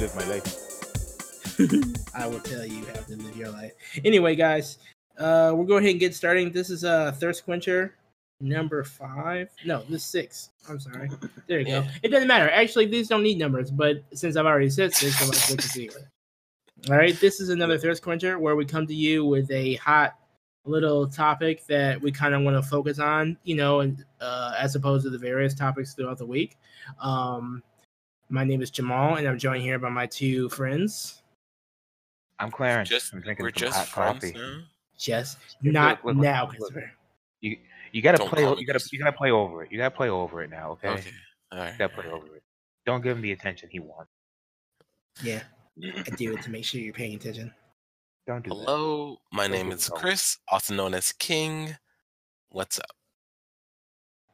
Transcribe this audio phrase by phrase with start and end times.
[0.00, 2.14] to live my life.
[2.14, 3.72] I will tell you how to live your life.
[4.04, 4.78] Anyway, guys,
[5.18, 6.50] uh, we'll go ahead and get starting.
[6.52, 7.94] This is uh Thirst Quencher
[8.40, 9.50] number five.
[9.66, 10.50] No, this is six.
[10.68, 11.10] I'm sorry.
[11.46, 11.84] There you go.
[12.02, 12.48] It doesn't matter.
[12.50, 15.70] Actually, these don't need numbers, but since I've already said six, I'm like, look at
[15.70, 15.94] zero.
[16.88, 20.16] All right, this is another Thirst Quencher where we come to you with a hot
[20.64, 24.76] little topic that we kind of want to focus on, you know, and uh, as
[24.76, 26.56] opposed to the various topics throughout the week.
[27.00, 27.62] Um,
[28.30, 31.22] my name is Jamal, and I'm joined here by my two friends.
[32.38, 32.88] I'm Clarence.
[32.88, 34.38] Just I'm drinking we're some just hot friends coffee.
[34.38, 34.62] now.
[34.96, 36.50] Just not look, look, now, look.
[36.50, 36.92] Christopher.
[37.40, 37.56] You
[37.92, 38.42] you gotta Don't play.
[38.42, 39.72] You gotta you gotta play over it.
[39.72, 40.70] You gotta play over it now.
[40.72, 40.88] Okay.
[40.88, 41.10] Okay.
[41.52, 41.72] All right.
[41.72, 42.42] You gotta play over it.
[42.86, 44.10] Don't give him the attention he wants.
[45.22, 45.42] Yeah,
[45.82, 47.52] I do it to make sure you're paying attention.
[48.26, 48.56] Don't do that.
[48.56, 49.88] Hello, my Don't name is.
[49.88, 51.76] Chris, also known as King.
[52.50, 52.86] What's up?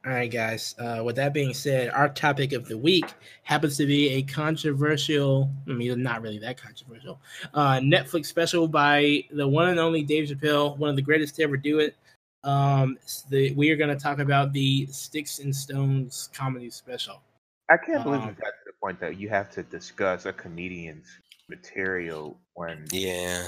[0.07, 0.73] All right, guys.
[0.79, 3.13] Uh, with that being said, our topic of the week
[3.43, 7.19] happens to be a controversial, I mean, not really that controversial,
[7.53, 11.43] uh, Netflix special by the one and only Dave Chappelle, one of the greatest to
[11.43, 11.97] ever do it.
[12.45, 12.97] Um,
[13.29, 17.21] the, we are going to talk about the Sticks and Stones comedy special.
[17.69, 20.31] I can't believe Um, we got to the point that you have to discuss a
[20.31, 21.19] comedian's
[21.49, 23.45] material when Yeah.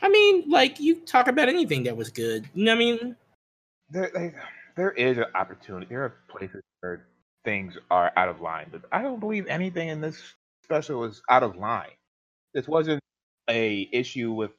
[0.00, 2.48] I mean, like, you talk about anything that was good.
[2.54, 3.16] You know what I mean?
[3.90, 4.34] there like,
[4.78, 5.86] there is an opportunity.
[5.90, 7.08] There are places where
[7.44, 10.22] things are out of line, but I don't believe anything in this
[10.62, 11.90] special is out of line.
[12.54, 13.02] This wasn't
[13.50, 14.52] a issue with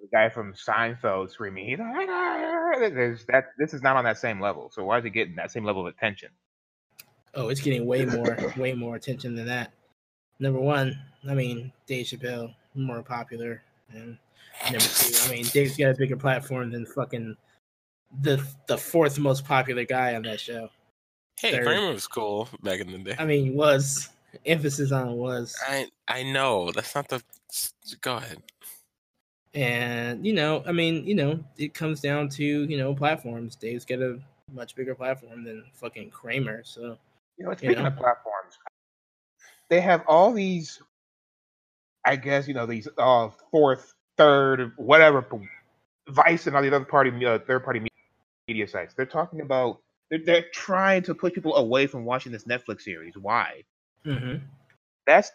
[0.00, 1.66] the guy from Seinfeld screaming.
[1.66, 3.44] He's like, that.
[3.58, 4.70] This is not on that same level.
[4.72, 6.30] So why is it getting that same level of attention?
[7.34, 9.72] Oh, it's getting way more, way more attention than that.
[10.40, 10.98] Number one,
[11.28, 13.62] I mean, Dave Chappelle, more popular,
[13.92, 14.16] and
[14.64, 17.36] number two, I mean, Dave's got a bigger platform than fucking
[18.22, 20.70] the the fourth most popular guy on that show.
[21.40, 21.64] Hey, Third.
[21.66, 23.16] Kramer was cool back in the day.
[23.18, 24.08] I mean, was
[24.44, 27.22] emphasis on was, I I know that's not the.
[28.00, 28.42] Go ahead.
[29.54, 33.56] and you know, I mean, you know, it comes down to you know platforms.
[33.56, 34.18] Dave's got a
[34.52, 36.96] much bigger platform than fucking Kramer, so
[37.36, 37.86] You know, You speaking know?
[37.86, 38.58] of platforms,
[39.68, 40.80] they have all these.
[42.04, 45.24] I guess you know these uh fourth, third, whatever,
[46.08, 47.88] Vice and all the other party, uh, third party me-
[48.48, 48.94] media sites.
[48.94, 49.80] They're talking about.
[50.10, 53.16] They're, they're trying to push people away from watching this Netflix series.
[53.16, 53.64] Why?
[54.04, 54.42] mhm.
[55.06, 55.32] That's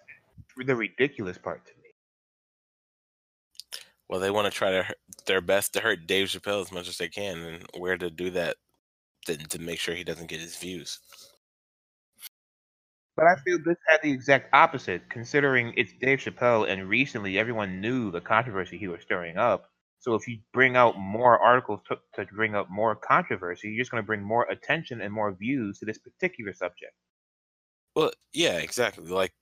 [0.58, 1.90] the ridiculous part to me.
[4.10, 6.98] Well, they want to try to their best to hurt Dave Chappelle as much as
[6.98, 8.58] they can, and where to do that
[9.28, 11.00] to, to make sure he doesn't get his views.
[13.16, 17.82] But I feel this had the exact opposite, considering it's Dave Chappelle, and recently everyone
[17.82, 19.73] knew the controversy he was stirring up.
[20.04, 23.92] So if you bring out more articles to, to bring up more controversy, you're just
[23.92, 26.92] going to bring more attention and more views to this particular subject.
[27.96, 29.08] Well, yeah, exactly.
[29.08, 29.34] Like,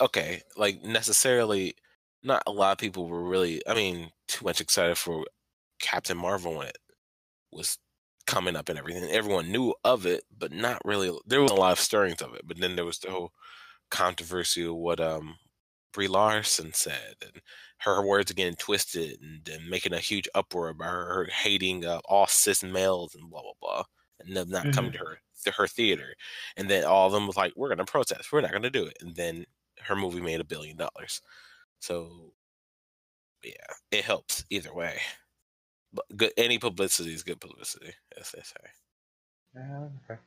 [0.00, 1.76] okay, like necessarily,
[2.22, 5.26] not a lot of people were really, I mean, too much excited for
[5.80, 6.78] Captain Marvel when it
[7.52, 7.78] was
[8.26, 9.10] coming up and everything.
[9.10, 11.16] Everyone knew of it, but not really.
[11.26, 13.32] There was a lot of stirrings of it, but then there was the whole
[13.90, 15.36] controversy of what um
[15.96, 17.42] Brie Larson said and
[17.80, 22.28] her words getting twisted and, and making a huge uproar about her, hating uh, all
[22.28, 23.84] cis males and blah blah blah,
[24.20, 26.14] and them not coming to her to her theater
[26.56, 28.32] and then all of them was like, "We're going to protest.
[28.32, 29.46] We're not going to do it." And then
[29.82, 31.22] her movie made a billion dollars.
[31.80, 32.32] So,
[33.44, 33.52] yeah,
[33.90, 35.00] it helps either way.
[35.92, 38.70] But good, any publicity is good publicity, as they say.
[39.54, 40.20] Yeah, okay.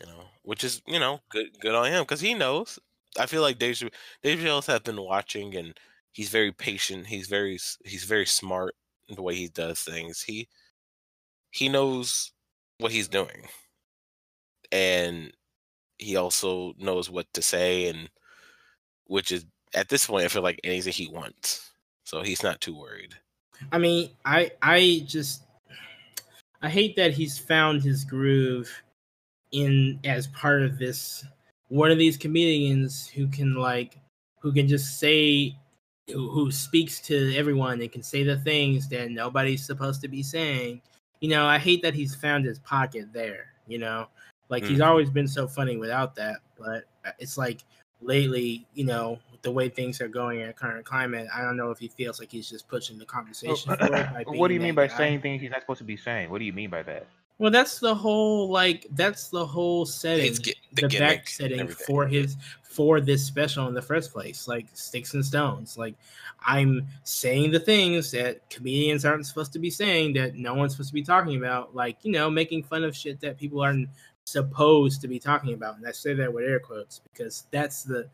[0.00, 2.78] You know, which is you know good, good on him because he knows.
[3.18, 3.78] I feel like Dave
[4.22, 5.78] Dave Chappelle has been watching and
[6.12, 7.06] he's very patient.
[7.06, 8.74] He's very he's very smart
[9.08, 10.22] in the way he does things.
[10.22, 10.48] He
[11.50, 12.32] he knows
[12.78, 13.48] what he's doing,
[14.72, 15.32] and
[15.98, 18.10] he also knows what to say, and
[19.06, 21.72] which is at this point I feel like anything he wants.
[22.04, 23.14] So he's not too worried.
[23.72, 25.42] I mean, I I just
[26.62, 28.70] I hate that he's found his groove
[29.52, 31.24] in as part of this
[31.68, 33.98] one of these comedians who can like
[34.40, 35.56] who can just say
[36.12, 40.22] who, who speaks to everyone and can say the things that nobody's supposed to be
[40.22, 40.80] saying.
[41.20, 44.06] You know, I hate that he's found his pocket there, you know.
[44.48, 44.86] Like he's Mhm.
[44.86, 47.64] always been so funny without that, but uh, it's like
[48.00, 51.78] lately, you know, the way things are going in current climate, I don't know if
[51.78, 53.76] he feels like he's just pushing the conversation
[54.24, 54.96] what do you mean by guy.
[54.96, 56.30] saying things he's not supposed to be saying?
[56.30, 57.06] What do you mean by that?
[57.38, 62.06] Well, that's the whole like that's the whole setting, get- the the, back setting for
[62.06, 65.78] his for this special in the first place, like sticks and stones.
[65.78, 65.94] Like
[66.46, 70.90] I'm saying the things that comedians aren't supposed to be saying, that no one's supposed
[70.90, 71.74] to be talking about.
[71.74, 73.88] Like you know, making fun of shit that people aren't
[74.26, 75.78] supposed to be talking about.
[75.78, 78.08] And I say that with air quotes because that's the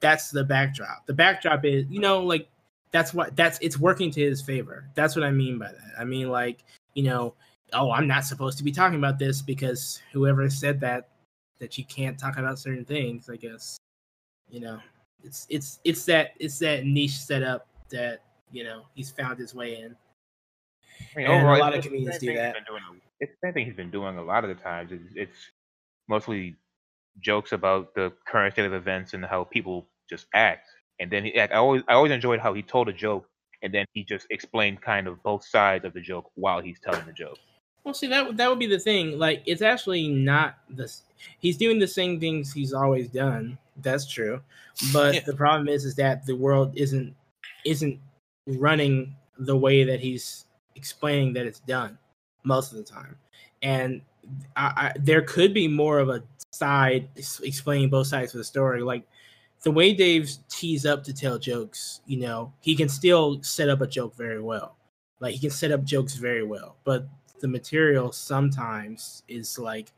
[0.00, 1.06] that's the backdrop.
[1.06, 2.48] The backdrop is, you know, like
[2.90, 4.88] that's what that's it's working to his favor.
[4.94, 5.92] That's what I mean by that.
[5.98, 7.34] I mean like, you know,
[7.72, 11.08] oh, I'm not supposed to be talking about this because whoever said that
[11.58, 13.76] that you can't talk about certain things, I guess.
[14.48, 14.80] You know,
[15.22, 19.76] it's it's it's that it's that niche setup that, you know, he's found his way
[19.80, 19.94] in.
[21.14, 22.56] I mean, And overall, a lot of comedians do that.
[22.66, 22.82] doing-
[23.20, 24.92] It's the same thing he's been doing a lot of the times.
[24.92, 25.38] It's, it's
[26.08, 26.56] mostly
[27.20, 30.68] jokes about the current state of events and how people just act.
[30.98, 33.26] And then he, I always I always enjoyed how he told a joke
[33.62, 37.04] and then he just explained kind of both sides of the joke while he's telling
[37.06, 37.38] the joke.
[37.84, 39.18] Well, see that that would be the thing.
[39.18, 41.02] Like, it's actually not this.
[41.38, 43.58] He's doing the same things he's always done.
[43.82, 44.40] That's true,
[44.92, 45.20] but Yeah.
[45.24, 47.14] the problem is, is that the world isn't
[47.64, 47.98] isn't
[48.46, 50.44] running the way that he's
[50.76, 51.98] explaining that it's done
[52.44, 53.16] most of the time.
[53.62, 54.02] And
[54.56, 56.22] I, I, there could be more of a
[56.52, 57.08] side
[57.42, 58.82] explaining both sides of the story.
[58.82, 59.04] Like
[59.62, 63.80] the way Dave's tees up to tell jokes, you know, he can still set up
[63.80, 64.76] a joke very well.
[65.20, 67.06] Like he can set up jokes very well, but
[67.40, 69.92] the material sometimes is like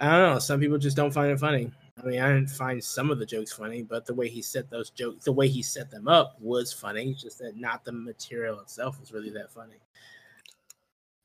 [0.00, 0.38] I don't know.
[0.38, 1.72] Some people just don't find it funny.
[2.00, 4.70] I mean, I didn't find some of the jokes funny, but the way he set
[4.70, 7.10] those jokes, the way he set them up was funny.
[7.10, 9.74] It's just that not the material itself was really that funny.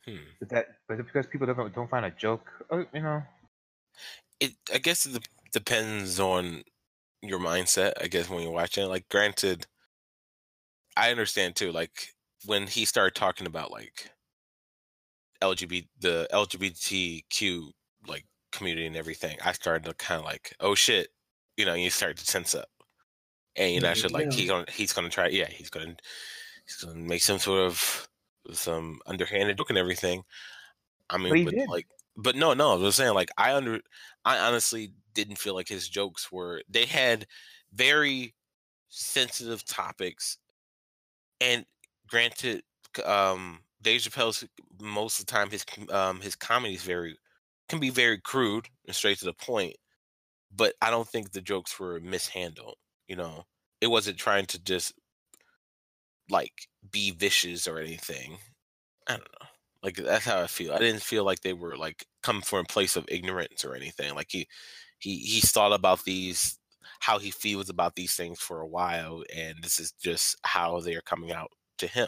[0.05, 0.23] Hmm.
[0.39, 3.21] But that but because people don't don't find a joke, uh, you know.
[4.39, 6.63] It I guess it depends on
[7.21, 7.93] your mindset.
[8.01, 8.87] I guess when you're watching, it.
[8.87, 9.67] like, granted,
[10.97, 11.71] I understand too.
[11.71, 12.09] Like
[12.45, 14.09] when he started talking about like
[15.43, 17.71] LGBT, the LGBTQ
[18.07, 21.09] like community and everything, I started to kind of like, oh shit,
[21.57, 22.69] you know, you start to tense up,
[23.55, 24.37] and you know, I should like yeah.
[24.37, 25.95] he gonna he's gonna try, yeah, he's gonna
[26.65, 28.07] he's gonna make some sort of
[28.51, 30.23] some underhanded joke and everything.
[31.09, 33.79] I mean, But but like, but no, no, I was saying like I under
[34.25, 37.27] I honestly didn't feel like his jokes were they had
[37.73, 38.33] very
[38.89, 40.37] sensitive topics
[41.41, 41.65] and
[42.07, 42.63] granted
[43.05, 44.45] um Dave Chappelle's
[44.81, 47.17] most of the time his um his comedy is very
[47.69, 49.75] can be very crude and straight to the point
[50.55, 52.77] but I don't think the jokes were mishandled
[53.07, 53.45] you know?
[53.81, 54.93] It wasn't trying to just
[56.29, 56.53] like
[56.91, 58.37] be vicious or anything.
[59.07, 59.47] I don't know.
[59.83, 60.73] Like that's how I feel.
[60.73, 64.15] I didn't feel like they were like come from a place of ignorance or anything.
[64.15, 64.47] Like he
[64.99, 66.59] he he's thought about these
[67.01, 71.01] how he feels about these things for a while and this is just how they're
[71.01, 72.07] coming out to him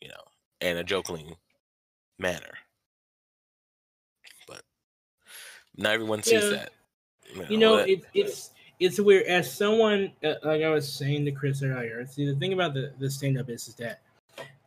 [0.00, 0.14] you know
[0.60, 1.34] in a joking
[2.18, 2.52] manner
[4.46, 4.62] but
[5.76, 6.50] not everyone sees Yeah.
[6.50, 6.72] that
[7.50, 8.50] You know, that- it, it's
[8.80, 9.26] it's weird.
[9.26, 12.92] As someone, uh, like I was saying to Chris earlier, see the thing about the
[12.98, 14.00] the stand up is, is that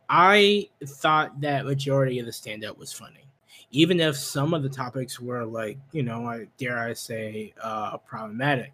[0.08, 3.24] I thought that majority of the stand up was funny,
[3.70, 7.96] even if some of the topics were like, you know, like dare I say, uh,
[7.98, 8.72] problematic.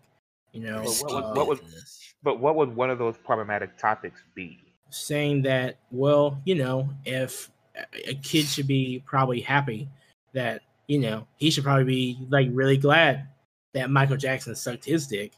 [0.52, 3.78] You know, But what was- uh, what was- But what would one of those problematic
[3.78, 4.67] topics be?
[4.90, 7.50] Saying that, well, you know, if
[7.94, 9.88] a- kid should be probably happy
[10.32, 13.28] that you know he should probably be like really glad
[13.74, 15.32] that Michael Jackson sucked his dick.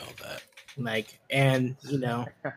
[0.00, 0.42] oh, that.
[0.76, 2.26] like and you know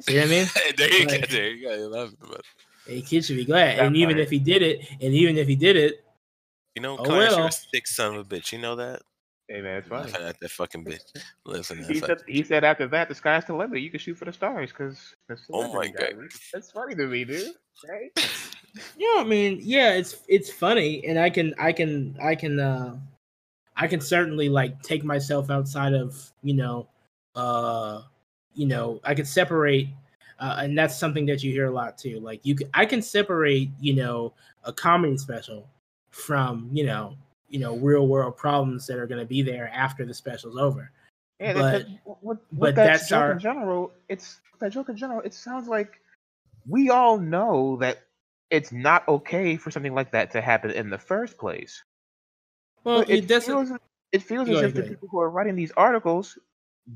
[0.00, 2.40] see what i mean there you go Like- there you go you love it, but
[2.88, 4.20] a kid should be glad That and even part.
[4.20, 6.04] if he did it and even if he did it
[6.74, 9.02] you know Oh, Clarence, you're a sick son of a bitch you know that
[9.48, 10.10] Hey man, it's funny.
[10.10, 11.00] Laughing at that fucking bitch
[11.44, 13.80] listen He that's said, he said after that, the sky's the limit.
[13.80, 15.14] You can shoot for the stars because
[15.52, 16.14] Oh my God.
[16.52, 17.54] That's funny to me, dude.
[17.88, 18.10] Right?
[18.96, 22.96] yeah i mean yeah it's it's funny and i can i can i can uh
[23.76, 26.88] i can certainly like take myself outside of you know
[27.34, 28.02] uh
[28.54, 29.88] you know i can separate
[30.38, 33.02] uh, and that's something that you hear a lot too like you can, i can
[33.02, 34.32] separate you know
[34.64, 35.68] a comedy special
[36.10, 37.14] from you know
[37.52, 40.90] you know real world problems that are going to be there after the special's over
[41.38, 44.96] Yeah, But- with, with but that that's joke our- in general, it's that joke in
[44.96, 45.20] general.
[45.20, 46.00] It sounds like
[46.66, 47.98] we all know that
[48.50, 51.82] it's not okay for something like that to happen in the first place.
[52.84, 53.78] well But it, doesn't feels,
[54.12, 56.38] it feels as if the people who are writing these articles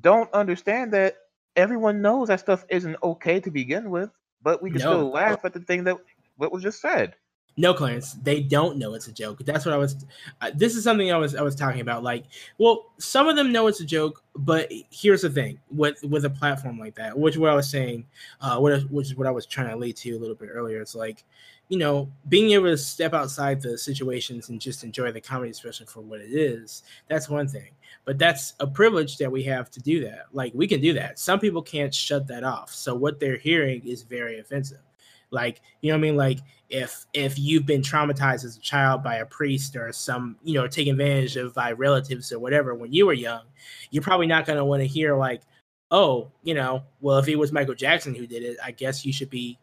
[0.01, 1.17] don't understand that
[1.57, 4.11] everyone knows that stuff isn't okay to begin with,
[4.43, 4.93] but we can No.
[4.93, 5.97] still laugh at the thing that
[6.37, 7.15] what was just said.
[7.59, 9.39] No, Clarence, they don't know it's a joke.
[9.47, 10.05] That's what I was.
[10.43, 12.03] Uh, this is something I was I was talking about.
[12.03, 12.25] Like,
[12.59, 16.31] well, some of them know it's a joke, but here's the thing with with a
[16.31, 18.05] platform like that, which what I was saying,
[18.43, 20.83] uh, what which is what I was trying to lead to a little bit earlier.
[20.83, 21.25] It's like,
[21.71, 25.87] you know, being able to step outside the situations and just enjoy the comedy expression
[25.87, 26.83] for what it is.
[27.09, 27.71] That's one thing,
[28.05, 30.27] but that's a privilege that we have to do that.
[30.33, 31.19] Like, we can do that.
[31.19, 32.71] Some people can't shut that off.
[32.75, 34.81] So what they're hearing is very offensive.
[35.30, 36.16] Like, you know what I mean?
[36.16, 40.54] Like if if you've been traumatized as a child by a priest or some, you
[40.54, 43.42] know, taken advantage of by relatives or whatever when you were young,
[43.90, 45.42] you're probably not gonna want to hear like,
[45.90, 49.12] oh, you know, well, if it was Michael Jackson who did it, I guess you
[49.12, 49.59] should be,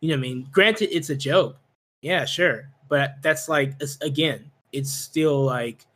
[0.00, 1.56] you know, I mean, granted, it's a joke,
[2.02, 5.86] yeah, sure, but that's like again, it's still like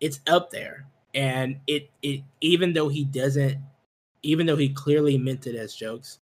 [0.00, 3.58] it's up there, and it it even though he doesn't,
[4.22, 6.18] even though he clearly meant it as jokes,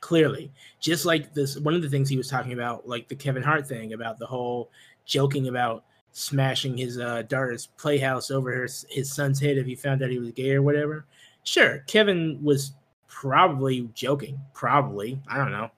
[0.00, 3.42] clearly, just like this, one of the things he was talking about, like the Kevin
[3.42, 4.70] Hart thing about the whole
[5.04, 10.02] joking about smashing his uh, daughter's playhouse over his, his son's head if he found
[10.02, 11.06] out he was gay or whatever
[11.48, 12.72] sure, Kevin was
[13.08, 15.20] probably joking, probably.
[15.28, 15.70] I don't know.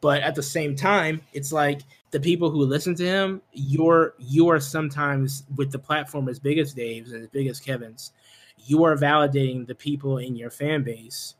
[0.00, 4.48] But at the same time, it's like the people who listen to him, you're you
[4.48, 8.12] are sometimes with the platform as big as Dave's and as big as Kevin's,
[8.58, 11.34] you are validating the people in your fan base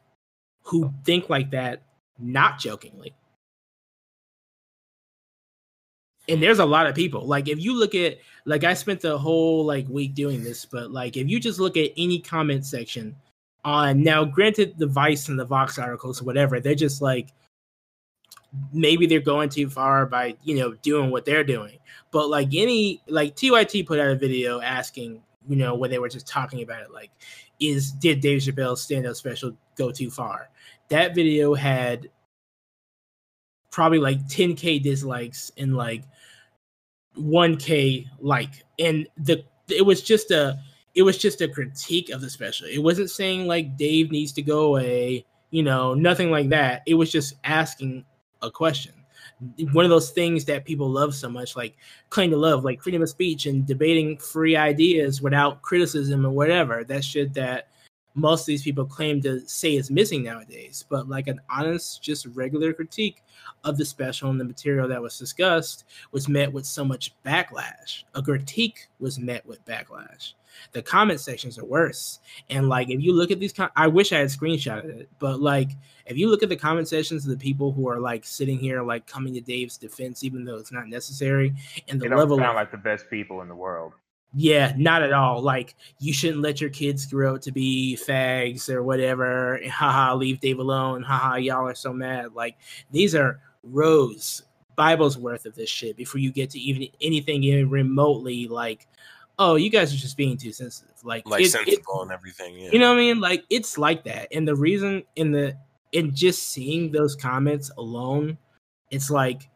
[0.63, 1.83] who think like that,
[2.19, 3.15] not jokingly.
[6.29, 7.27] and there's a lot of people.
[7.27, 10.91] Like if you look at like i spent the whole like week doing this but
[10.91, 13.17] like if you just look at any comment section
[13.65, 17.33] on now granted the vice and the vox articles whatever they're just like
[18.73, 21.79] maybe they're going too far by you know doing what they're doing.
[22.11, 26.09] But like any like tyt put out a video asking you know when they were
[26.09, 27.11] just talking about it like
[27.61, 30.49] is did dave chappelle's stand-up special go too far
[30.89, 32.11] that video had
[33.71, 36.05] probably like 10k dislikes and like
[37.19, 40.59] 1k like and the it was just a
[40.95, 42.69] it was just a critique of the special.
[42.69, 46.83] It wasn't saying like Dave needs to go away, you know, nothing like that.
[46.87, 48.05] It was just asking
[48.43, 48.93] a question.
[49.73, 51.77] One of those things that people love so much, like
[52.11, 56.85] claim to love, like freedom of speech and debating free ideas without criticism or whatever.
[56.85, 57.69] That shit that
[58.15, 60.85] most of these people claim to say is missing nowadays.
[60.89, 63.23] But like an honest, just regular critique
[63.65, 68.05] of the special and the material that was discussed was met with so much backlash.
[68.15, 70.35] A critique was met with backlash
[70.73, 72.21] the comment sections are worse.
[72.51, 75.41] And like, if you look at these, com- I wish I had screenshotted it, but
[75.41, 75.71] like,
[76.07, 78.83] if you look at the comment sections of the people who are like sitting here,
[78.83, 81.55] like coming to Dave's defense, even though it's not necessary,
[81.89, 83.93] and the they don't level sound of, like the best people in the world.
[84.35, 85.41] Yeah, not at all.
[85.41, 89.61] Like, you shouldn't let your kids grow up to be fags or whatever.
[89.69, 91.03] Haha, leave Dave alone.
[91.03, 92.35] Haha, y'all are so mad.
[92.35, 92.57] Like,
[92.91, 94.43] these are rows,
[94.77, 98.87] Bible's worth of this shit before you get to even anything even remotely like
[99.39, 100.95] oh, you guys are just being too sensitive.
[101.03, 102.57] Like, like it- sensible it- and everything.
[102.57, 102.71] Yeah.
[102.73, 103.21] you know what I mean?
[103.21, 104.29] Like, it's like that.
[104.33, 105.57] And the reason in the
[105.93, 108.37] in just seeing those comments alone,
[108.91, 109.49] it's like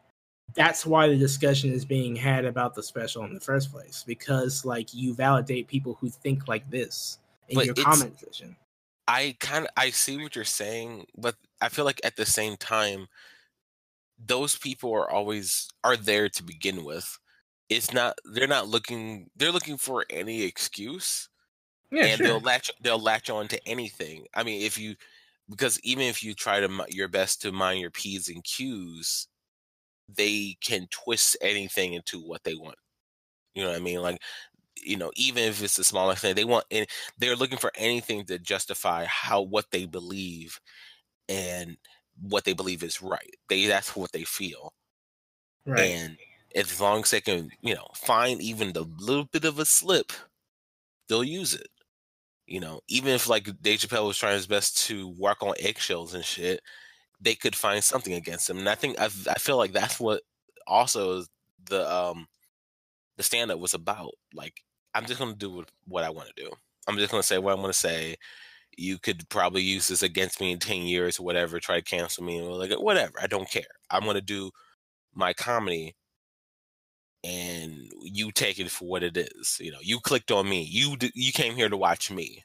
[0.59, 4.65] that's why the discussion is being had about the special in the first place because
[4.65, 8.57] like you validate people who think like this in But your comment section.
[9.07, 12.57] I kind of I see what you're saying, but I feel like at the same
[12.57, 13.07] time,
[14.23, 17.17] those people are always are there to begin with.
[17.69, 21.29] It's not they're not looking they're looking for any excuse,
[21.89, 24.27] Yeah, and they'll latch they'll latch on to anything.
[24.35, 24.97] I mean, if you
[25.49, 29.28] because even if you try to your best to mind your p's and q's,
[30.15, 32.77] they can twist anything into what they want.
[33.55, 34.01] You know what I mean?
[34.01, 34.21] Like
[34.83, 36.87] you know, even if it's the smallest thing, they want and
[37.17, 40.59] they're looking for anything to justify how what they believe
[41.29, 41.77] and
[42.21, 43.35] what they believe is right.
[43.49, 44.73] They that's what they feel.
[45.65, 45.95] right.
[45.95, 46.17] And
[46.55, 50.11] as long as they can, you know, find even the little bit of a slip,
[51.07, 51.67] they'll use it.
[52.47, 56.13] You know, even if like Dave Chappelle was trying his best to work on eggshells
[56.15, 56.61] and shit,
[57.21, 58.59] they could find something against him.
[58.59, 60.21] And I think I, I feel like that's what
[60.67, 61.23] also
[61.69, 62.27] the um
[63.17, 64.11] the stand up was about.
[64.33, 64.61] Like,
[64.95, 66.51] I'm just gonna do what, I want to do.
[66.87, 68.15] I'm just gonna say what I'm gonna say.
[68.77, 71.59] You could probably use this against me in ten years or whatever.
[71.59, 73.13] Try to cancel me or like whatever.
[73.21, 73.63] I don't care.
[73.91, 74.51] I'm gonna do
[75.15, 75.95] my comedy
[77.23, 79.57] and you take it for what it is.
[79.59, 80.63] You know, you clicked on me.
[80.63, 82.43] You you came here to watch me.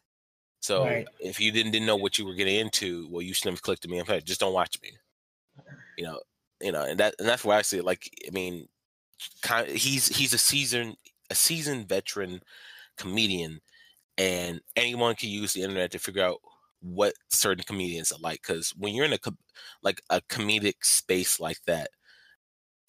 [0.65, 1.09] So Right.
[1.21, 3.85] if you didn't didn't know what you were getting into, well, you shouldn't have clicked
[3.87, 3.99] on me.
[4.01, 4.91] In fact, just don't watch me.
[5.97, 6.21] You know,
[6.61, 7.85] you know, and that and that's why I see it.
[7.85, 8.69] Like, I mean,
[9.43, 10.97] kind he's he's a seasoned
[11.31, 12.41] a seasoned veteran
[12.99, 13.61] comedian,
[14.19, 16.41] and anyone can use the internet to figure out
[16.83, 18.43] what certain comedians are like.
[18.43, 19.19] Because when you're in a
[19.83, 21.91] like a comedic space like that,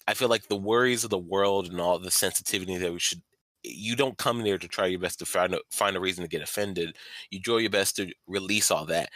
[0.08, 3.22] I feel like the worries of the world and all the sensitivity that we should
[3.66, 6.28] you don't come there to try your best to find a, find a reason to
[6.28, 6.96] get offended.
[7.30, 9.10] You do your best to release all that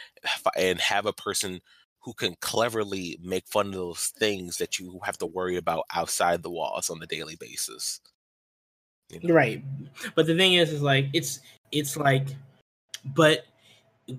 [0.57, 1.61] and have a person
[2.01, 6.41] who can cleverly make fun of those things that you have to worry about outside
[6.41, 8.01] the walls on a daily basis.
[9.09, 9.33] You know?
[9.33, 9.63] Right.
[10.15, 11.39] But the thing is, is like it's
[11.71, 12.27] it's like,
[13.05, 13.45] but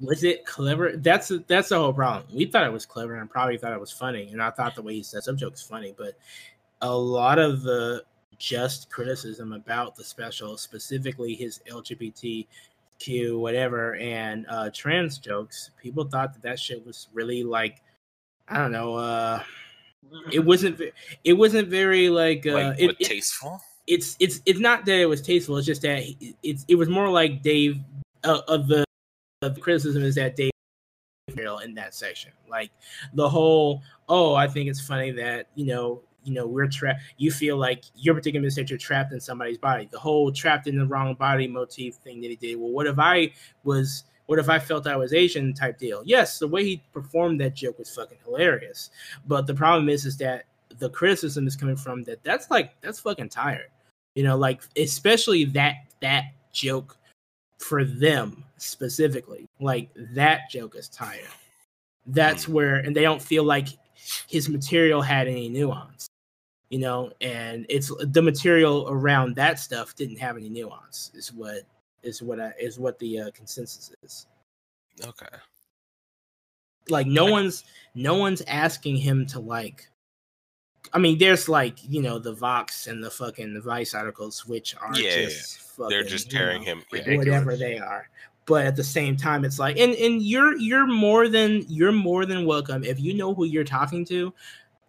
[0.00, 0.96] was it clever?
[0.96, 2.24] That's that's the whole problem.
[2.32, 4.82] We thought it was clever and probably thought it was funny, and I thought the
[4.82, 5.94] way he said some jokes funny.
[5.96, 6.14] But
[6.82, 8.04] a lot of the
[8.42, 16.32] just criticism about the special, specifically his LGBTQ whatever and uh, trans jokes, people thought
[16.32, 17.82] that that shit was really like
[18.48, 18.96] I don't know.
[18.96, 19.42] uh
[20.32, 20.80] It wasn't.
[21.22, 22.44] It wasn't very like.
[22.44, 23.60] Uh, like it, what, it- tasteful.
[23.86, 25.56] it's it's it's not that it was tasteful.
[25.58, 27.78] It's just that he- it's it was more like Dave
[28.24, 28.84] uh, of the
[29.42, 30.50] of the criticism is that Dave
[31.64, 32.32] in that section.
[32.50, 32.70] Like
[33.14, 37.00] the whole oh, I think it's funny that you know you know we're trapped.
[37.16, 39.88] You feel like your particular mistake you're trapped in somebody's body.
[39.90, 42.56] The whole trapped in the wrong body motif thing that he did.
[42.56, 43.32] Well, what if I
[43.64, 46.02] was what if I felt I was Asian type deal?
[46.04, 48.90] Yes, the way he performed that joke was fucking hilarious.
[49.26, 50.44] But the problem is, is that
[50.78, 52.22] the criticism is coming from that.
[52.22, 53.68] That's like that's fucking tired.
[54.14, 56.96] You know, like especially that that joke
[57.58, 59.46] for them specifically.
[59.60, 61.28] Like that joke is tired.
[62.06, 62.52] That's hmm.
[62.52, 63.68] where, and they don't feel like
[64.28, 66.08] his material had any nuance.
[66.72, 71.10] You know, and it's the material around that stuff didn't have any nuance.
[71.14, 71.64] Is what
[72.02, 74.26] is what I, is what the uh, consensus is
[75.06, 75.26] Okay.
[76.88, 77.64] like no Like- one's
[77.94, 79.86] no one's asking him to like
[80.94, 84.92] I mean, there's like you know the Vox and the fucking Vice articles, which are
[84.98, 86.82] Yeah, yeah, just fucking, They're just you tearing know, him.
[86.90, 87.18] Ridiculous.
[87.26, 88.08] whatever they are.
[88.46, 92.24] But at the same time, it's like, and and you're you're more than you're more
[92.26, 94.32] than welcome if you know who you're talking to.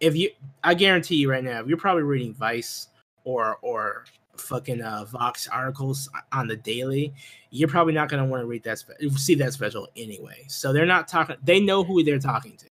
[0.04, 0.30] If you,
[0.62, 2.88] I guarantee you right now, if you're probably reading Vice
[3.24, 4.04] or or
[4.36, 7.14] fucking uh, Vox articles on the daily,
[7.50, 10.44] you're probably not gonna want to read that spe- see that special anyway.
[10.48, 11.36] So they're not talking.
[11.42, 12.66] They know who they're talking to.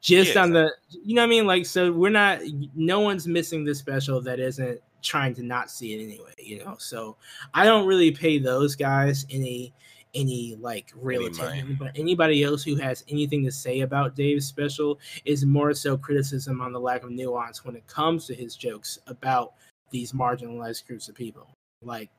[0.00, 1.46] Just Yeah, on the, you know what I mean?
[1.46, 2.40] Like, so we're not.
[2.74, 6.32] No one's missing this special that isn't trying to not see it anyway.
[6.38, 6.76] You know.
[6.78, 7.16] So
[7.52, 9.74] I don't really pay those guys any
[10.14, 11.76] any like real Any attention.
[11.78, 16.60] But anybody else who has anything to say about Dave's special is more so criticism
[16.60, 19.54] on the lack of nuance when it comes to his jokes about
[19.90, 21.48] these marginalized groups of people.
[21.82, 22.10] Like,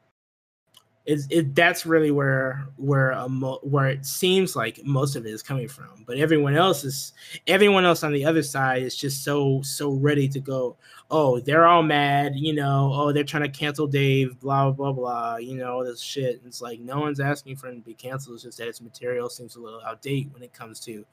[1.06, 5.32] it's it that's really where where a mo- where it seems like most of it
[5.32, 6.04] is coming from.
[6.06, 7.14] But everyone else is
[7.48, 10.78] everyone else on the other side is just so so ready to go.
[11.10, 12.92] Oh, they're all mad, you know.
[12.94, 14.40] Oh, they're trying to cancel Dave.
[14.40, 15.38] Blah blah blah.
[15.38, 16.42] You know all this shit.
[16.46, 18.36] It's like no one's asking for him to be canceled.
[18.36, 21.04] It's just that his material seems a little outdated when it comes to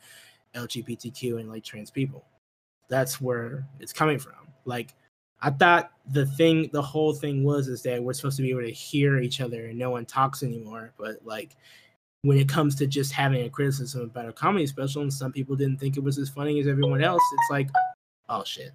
[0.55, 2.27] LGBTQ and like trans people.
[2.88, 4.35] That's where it's coming from.
[4.66, 4.94] Like
[5.40, 8.62] I thought the thing, the whole thing was is that we're supposed to be able
[8.62, 10.92] to hear each other and no one talks anymore.
[10.98, 11.57] But like
[12.22, 15.55] when it comes to just having a criticism about a comedy special, and some people
[15.55, 17.70] didn't think it was as funny as everyone else, it's like,
[18.29, 18.72] oh shit.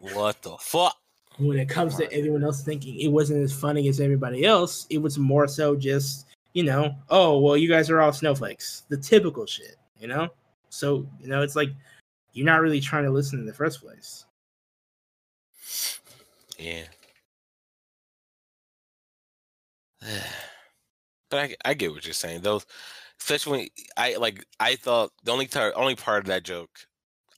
[0.00, 0.96] What the fuck?
[1.38, 4.98] When it comes to everyone else thinking it wasn't as funny as everybody else, it
[4.98, 9.46] was more so just, you know, oh well, you guys are all snowflakes, the typical
[9.46, 10.28] shit, you know.
[10.68, 11.70] So you know, it's like
[12.34, 14.26] you're not really trying to listen in the first place.
[16.58, 16.84] Yeah.
[21.30, 22.42] but I, I get what you're saying.
[22.42, 22.66] Those,
[23.20, 26.70] especially when I like, I thought the only tar- only part of that joke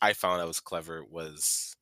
[0.03, 1.77] I found that was clever was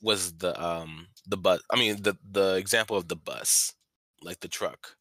[0.00, 1.60] was the um the bus.
[1.70, 3.74] I mean the the example of the bus,
[4.22, 4.96] like the truck,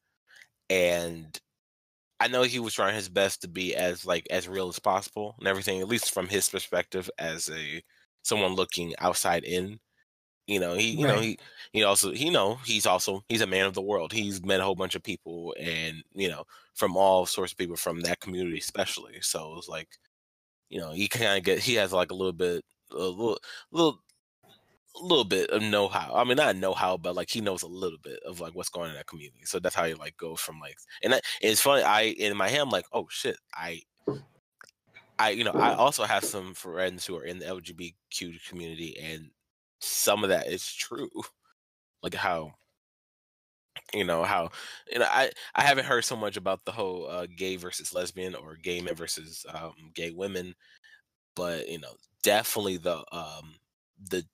[0.69, 1.39] and
[2.19, 5.35] I know he was trying his best to be as like as real as possible
[5.39, 7.83] and everything, at least from his perspective as a
[8.23, 9.79] someone looking outside in.
[10.49, 11.37] You know, he you know he
[11.73, 14.11] he also he know he's also he's a man of the world.
[14.11, 17.75] He's met a whole bunch of people and you know from all sorts of people
[17.75, 19.21] from that community especially.
[19.21, 19.89] So it's like
[20.69, 23.37] you know he kind of get he has like a little bit a little
[23.71, 23.99] little
[24.99, 26.13] a little bit of know-how.
[26.15, 28.85] I mean, not know-how, but like he knows a little bit of like what's going
[28.85, 29.45] on in that community.
[29.45, 31.83] So that's how he like goes from like, and, that, and it's funny.
[31.83, 33.83] I in my head, I'm like, oh shit, I,
[35.19, 39.29] I, you know, I also have some friends who are in the LGBTQ community, and
[39.79, 41.09] some of that is true.
[42.03, 42.53] Like how,
[43.93, 44.49] you know, how,
[44.91, 48.35] you know, I I haven't heard so much about the whole uh, gay versus lesbian
[48.35, 50.53] or gay men versus um, gay women,
[51.35, 53.57] but you know, definitely the um
[53.99, 54.25] the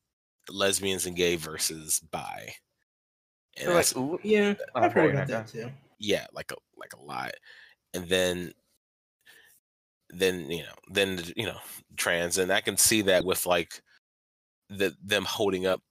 [0.49, 2.49] lesbians and gay versus bi.
[3.57, 5.71] And like, that's, Yeah, I've heard about that too.
[5.99, 7.31] yeah, like a like a lot.
[7.93, 8.53] And then
[10.09, 11.59] then you know, then you know,
[11.97, 13.81] trans and I can see that with like
[14.69, 15.81] the them holding up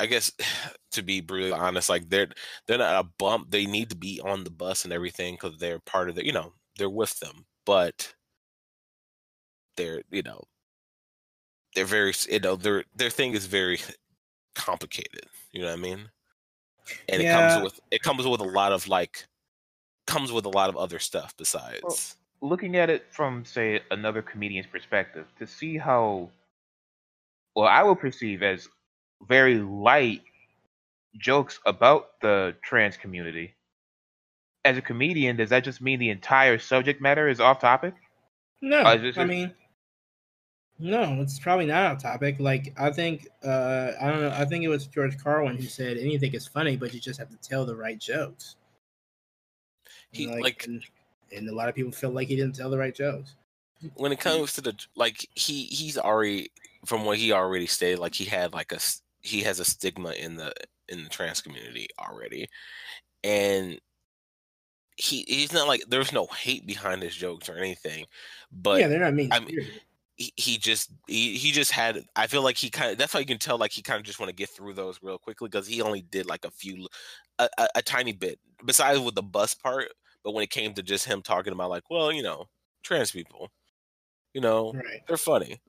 [0.00, 0.32] I guess
[0.92, 2.28] to be brutally honest, like they're
[2.66, 3.50] they're not a bump.
[3.50, 6.32] They need to be on the bus and everything because they're part of the you
[6.32, 7.46] know, they're with them.
[7.64, 8.14] But
[9.76, 10.42] they're you know
[11.74, 13.78] they're very you know their their thing is very
[14.54, 16.08] complicated you know what i mean
[17.08, 19.26] and it comes with it comes with a lot of like
[20.06, 24.66] comes with a lot of other stuff besides looking at it from say another comedian's
[24.66, 26.28] perspective to see how
[27.54, 28.68] well I will perceive as
[29.28, 30.22] very light
[31.18, 33.54] jokes about the trans community.
[34.64, 37.94] As a comedian, does that just mean the entire subject matter is off topic?
[38.60, 39.54] No, Uh, is I just- mean,
[40.78, 42.36] no, it's probably not on topic.
[42.40, 44.30] Like I think, uh, I don't know.
[44.36, 47.28] I think it was George Carlin who said anything is funny, but you just have
[47.30, 48.56] to tell the right jokes.
[50.12, 50.84] He, And, like- and,
[51.34, 53.34] and a lot of people feel like he didn't tell the right jokes.
[53.94, 56.52] when it comes to the like he he's already
[56.86, 58.78] from what he already stated like he had like a
[59.22, 60.52] he has a stigma in the
[60.88, 62.48] in the trans community already
[63.24, 63.80] and
[64.96, 68.04] he he's not like there's no hate behind his jokes or anything
[68.50, 69.30] but yeah, they're not mean.
[69.30, 69.80] I mean
[70.16, 73.18] he, he just he, he just had i feel like he kind of that's how
[73.18, 75.48] you can tell like he kind of just want to get through those real quickly
[75.48, 76.86] because he only did like a few
[77.38, 79.88] a, a, a tiny bit besides with the bus part
[80.22, 82.46] but when it came to just him talking about like well you know
[82.84, 83.48] trans people
[84.34, 85.02] you know Right.
[85.08, 85.60] they're funny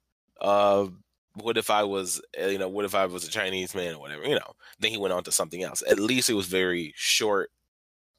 [0.43, 0.87] uh
[1.35, 3.99] what if i was uh, you know what if i was a chinese man or
[3.99, 6.93] whatever you know then he went on to something else at least it was very
[6.95, 7.49] short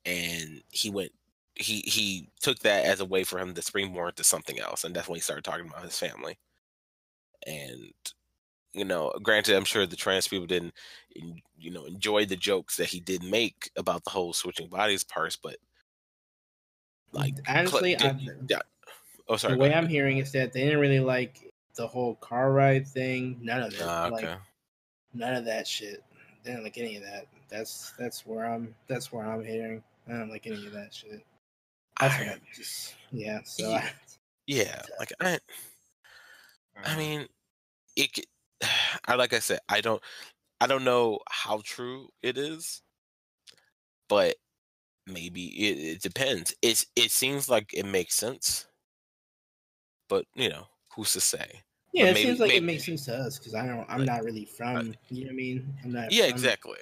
[0.04, 1.12] and he went
[1.54, 4.94] he he took that as a way for him to springboard to something else and
[4.94, 6.37] that's when he started talking about his family
[7.46, 7.92] and
[8.72, 10.74] you know granted i'm sure the trans people didn't
[11.56, 15.37] you know enjoy the jokes that he did make about the whole switching bodies parts
[15.37, 15.56] but
[17.12, 18.58] like cl- honestly, I, did- yeah.
[19.28, 19.84] oh sorry the way ahead.
[19.84, 23.38] I'm hearing is that they didn't really like the whole car ride thing.
[23.42, 23.82] None of it.
[23.82, 24.28] Ah, Like
[25.12, 26.02] none of that shit.
[26.42, 27.26] They didn't like any of that.
[27.48, 28.74] That's that's where I'm.
[28.88, 29.82] That's where I'm hearing.
[30.08, 31.24] I don't like any of that shit.
[32.00, 33.40] That's what I just yeah.
[33.44, 33.90] So I,
[34.46, 35.38] yeah like i.
[36.84, 37.26] I mean,
[37.96, 38.16] it.
[38.16, 38.24] c-
[39.06, 40.02] I like I said, I don't,
[40.60, 42.82] I don't know how true it is,
[44.08, 44.37] but
[45.06, 46.54] maybe it, it depends.
[46.62, 48.66] It's it seems like it makes sense,
[50.08, 51.61] but you know, who's to say?
[51.92, 53.87] yeah, it seems like maybe- it makes sense to us because I don't.
[53.88, 54.94] I'm Like, not really from.
[55.11, 55.74] You know what I mean?
[55.85, 56.12] I'm not.
[56.12, 56.78] Yeah, from- exactly.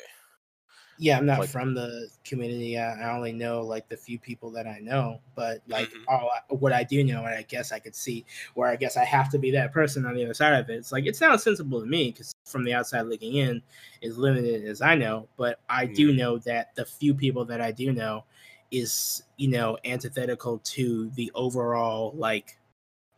[0.98, 2.78] Yeah, I'm not Like- from the community.
[2.78, 6.04] I, I only know like the few people that I know, but like Mhm.
[6.06, 8.96] all I, what I do know, and I guess I could see where I guess
[8.96, 10.74] I have to be that person on the other side of it.
[10.74, 13.62] It's like it sounds sensible to me because from the outside looking in,
[14.02, 17.72] as limited as I know, but I do know that the few people that I
[17.72, 18.24] do know
[18.70, 22.58] is you know antithetical to the overall like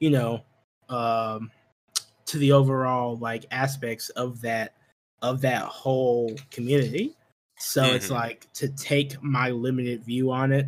[0.00, 0.42] you know
[0.88, 1.50] um
[2.26, 4.74] to the overall like aspects of that
[5.22, 7.14] of that whole community
[7.58, 8.14] so it's Mhm.
[8.14, 10.66] like to take my limited view on it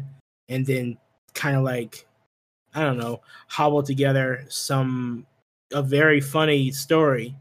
[0.48, 0.96] and then
[1.34, 2.06] kind of like
[2.74, 5.26] i don't know hobble together some
[5.72, 7.34] a very funny story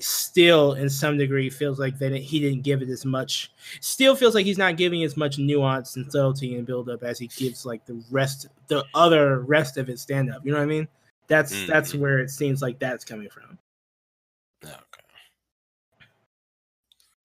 [0.00, 4.34] still in some degree feels like that he didn't give it as much still feels
[4.34, 7.66] like he's not giving as much nuance and subtlety and build up as he gives
[7.66, 10.86] like the rest the other rest of his stand up you know what i mean
[11.28, 11.98] that's that's Mhm.
[12.00, 13.58] where it seems like that's coming from
[14.64, 14.74] Okay.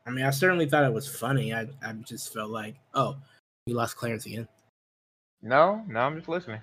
[0.06, 3.16] i mean i certainly thought it was funny i i just felt like oh
[3.66, 4.48] we lost clarence again
[5.42, 6.62] No, no, I'm just listening.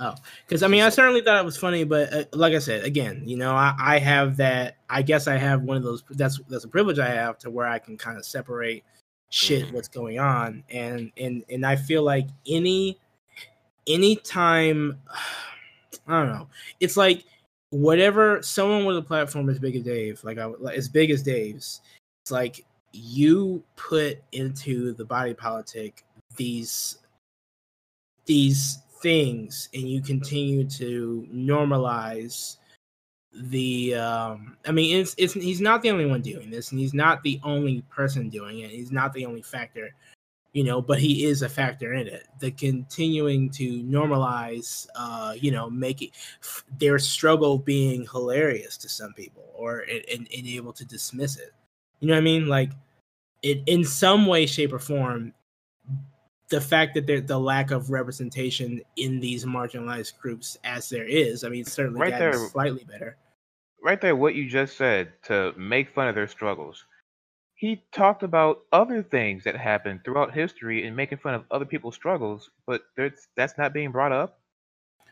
[0.00, 0.14] Oh,
[0.46, 3.22] because I mean, I certainly thought it was funny, but uh, like I said, again,
[3.26, 4.76] you know, I, I have that.
[4.88, 6.04] I guess I have one of those.
[6.10, 8.84] That's that's a privilege I have to where I can kind of separate
[9.30, 9.72] shit Mhm.
[9.72, 12.98] what's going on, and and and I feel like any
[13.88, 15.00] anytime,
[16.08, 16.48] I don't know,
[16.80, 17.24] it's like
[17.70, 21.22] whatever someone with a platform as big as Dave, like I like, as big as
[21.22, 21.82] Dave's,
[22.24, 26.04] it's like you put into the body politic
[26.36, 26.98] these
[28.26, 32.56] these things and you continue to normalize
[33.32, 36.94] the um i mean it's it's he's not the only one doing this and he's
[36.94, 38.70] not the only person doing it.
[38.70, 39.90] He's not the only factor
[40.52, 45.50] you know but he is a factor in it the continuing to normalize uh you
[45.50, 46.10] know make it
[46.42, 51.52] f- their struggle being hilarious to some people or and, and, able to dismiss it
[52.00, 52.70] you know what i mean like
[53.42, 55.32] it in some way shape or form
[56.48, 61.44] the fact that there the lack of representation in these marginalized groups as there is
[61.44, 62.32] i mean certainly Right there.
[62.48, 63.16] slightly better
[63.82, 66.84] Right there, what you just said to make fun of their struggles.
[67.58, 71.96] He talked about other things that happened throughout history and making fun of other people's
[71.96, 74.38] struggles, but there's, that's not being brought up.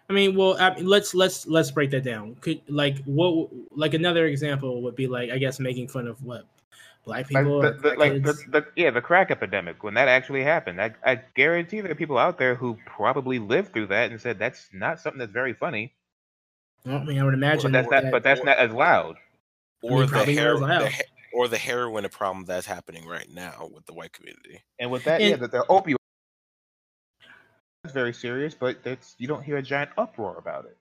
[0.08, 2.36] I mean, well, I mean, let's let's let's break that down.
[2.36, 6.46] Could like what like another example would be like I guess making fun of what
[7.04, 10.06] black Like, people the, or the, like the, the, yeah, the crack epidemic when that
[10.06, 10.80] actually happened.
[10.80, 14.38] I, I guarantee there are people out there who probably lived through that and said
[14.38, 15.92] that's not something that's very funny.
[16.84, 18.12] Well, I mean, I would But imagine that's that.
[18.12, 19.16] But that's or- not as loud.
[19.82, 20.82] Or mean, the probably hair, as loud.
[20.82, 21.02] the, he-
[21.36, 24.62] or the heroin problem that's happening right now with the white community.
[24.78, 25.96] And with that, And- yeah, that the opioid
[27.84, 30.78] is very serious, but that's you don't hear a giant uproar about it.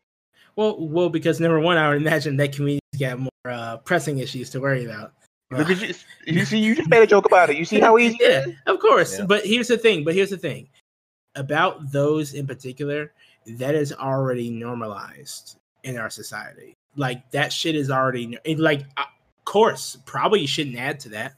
[0.56, 4.50] Well, well, because number one, I would imagine that communities get more uh, pressing issues
[4.52, 5.12] to worry about.
[5.52, 5.94] Look at you,
[6.26, 7.58] you see, you just made a joke about it.
[7.58, 8.18] You see how easy?
[8.22, 9.20] yeah, of course.
[9.20, 9.26] Yeah.
[9.26, 10.06] But here's the thing.
[10.06, 10.70] But here's the thing
[11.36, 13.12] about those in particular.
[13.46, 16.74] That is already normalized in our society.
[16.96, 18.86] Like that shit is already like.
[19.46, 21.36] Course, probably you shouldn't add to that.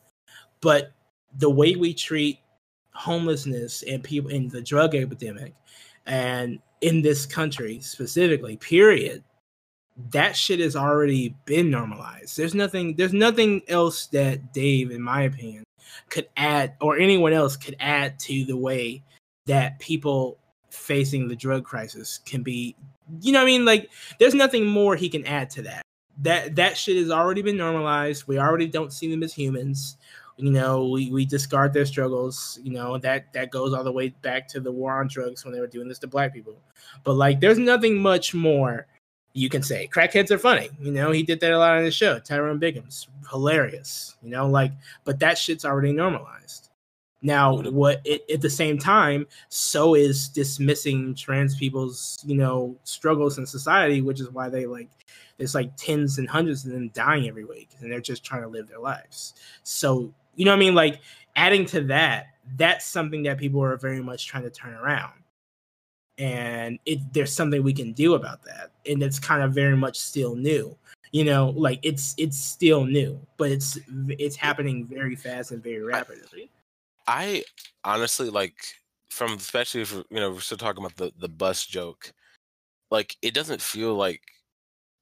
[0.62, 0.92] But
[1.38, 2.40] the way we treat
[2.94, 5.54] homelessness and people in the drug epidemic,
[6.06, 9.24] and in this country specifically, period,
[10.12, 12.38] that shit has already been normalized.
[12.38, 12.96] There's nothing.
[12.96, 15.64] There's nothing else that Dave, in my opinion,
[16.10, 19.04] could add, or anyone else could add to the way
[19.48, 20.38] that people
[20.70, 22.76] facing the drug crisis can be.
[23.22, 23.66] You know I mean?
[23.66, 23.90] Like,
[24.20, 25.82] there's nothing more he can add to that.
[26.22, 28.28] That that shit has already been normalized.
[28.28, 29.98] We already don't see them as humans.
[30.38, 32.60] You know, we, we discard their struggles.
[32.62, 35.54] You know that that goes all the way back to the war on drugs when
[35.54, 36.56] they were doing this to black people.
[37.04, 38.88] But like, there's nothing much more
[39.34, 39.88] you can say.
[39.94, 40.70] Crackheads are funny.
[40.80, 42.18] You know, he did that a lot on the show.
[42.20, 44.16] Tyrone Biggums, hilarious.
[44.24, 44.72] You know, like,
[45.04, 46.70] but that shit's already normalized.
[47.22, 53.38] Now, what it, at the same time, so is dismissing trans people's, you know, struggles
[53.38, 54.90] in society, which is why they like
[55.38, 58.48] there's like tens and hundreds of them dying every week, and they're just trying to
[58.48, 59.34] live their lives.
[59.64, 60.76] So, you know what I mean?
[60.76, 61.02] Like
[61.36, 65.14] adding to that, that's something that people are very much trying to turn around
[66.20, 70.00] and it there's something we can do about that and it's kind of very much
[70.00, 70.76] still new
[71.12, 73.78] you know like it's it's still new but it's
[74.10, 76.50] it's happening very fast and very rapidly
[77.08, 77.44] I
[77.84, 78.56] honestly like
[79.10, 82.14] from especially if you know we're still talking about the the bus joke,
[82.92, 84.22] like it doesn't feel like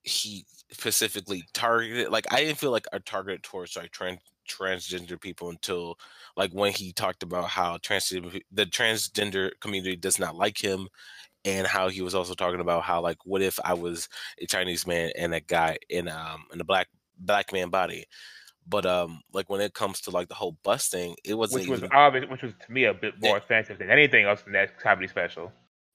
[0.06, 2.10] he specifically targeted.
[2.10, 5.98] Like I didn't feel like I targeted towards like trans transgender people until
[6.38, 10.88] like when he talked about how transgender pe- the transgender community does not like him
[11.46, 14.08] and how he was also talking about how like what if I was
[14.40, 16.88] a Chinese man and a guy in um in a black
[17.18, 18.06] black man body.
[18.68, 21.70] But um like when it comes to like the whole bus thing, it wasn't Which
[21.70, 24.54] was even obvious, which was to me a bit more offensive than anything else in
[24.54, 25.52] that comedy special.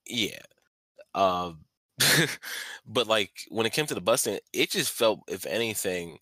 [0.06, 0.40] Yeah.
[1.14, 1.60] Um
[2.86, 6.18] but like when it came to the busting, it just felt if anything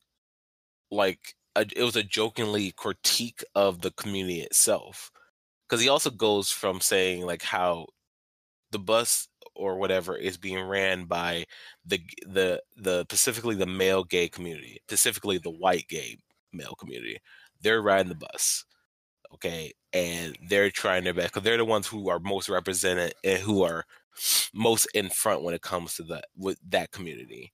[0.90, 5.10] like a, it was a jokingly critique of the community itself.
[5.68, 7.86] Cuz he also goes from saying like how
[8.72, 11.44] the bus or whatever is being ran by
[11.84, 16.18] the the the specifically the male gay community, specifically the white gay
[16.52, 17.18] male community.
[17.62, 18.64] They're riding the bus
[19.34, 23.38] okay and they're trying their best because they're the ones who are most represented and
[23.42, 23.84] who are
[24.54, 27.52] most in front when it comes to that with that community.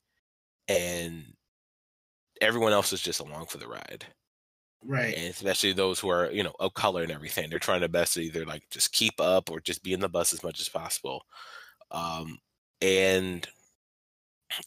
[0.68, 1.35] And
[2.40, 4.07] everyone else is just along for the ride.
[4.85, 5.14] Right.
[5.16, 8.14] And especially those who are you know of color and everything they're trying their best
[8.14, 10.68] to either like just keep up or just be in the bus as much as
[10.68, 11.24] possible.
[11.90, 12.38] Um
[12.83, 13.48] and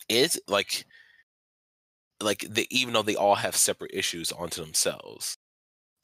[0.09, 0.85] it's like
[2.21, 5.36] like the even though they all have separate issues onto themselves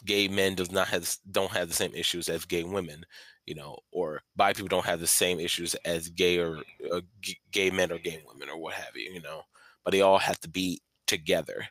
[0.05, 3.05] gay men does not have don't have the same issues as gay women
[3.45, 6.59] you know or bi people don't have the same issues as gay or
[6.91, 9.41] uh, g- gay men or gay women or what have you you know
[9.83, 11.67] but they all have to be together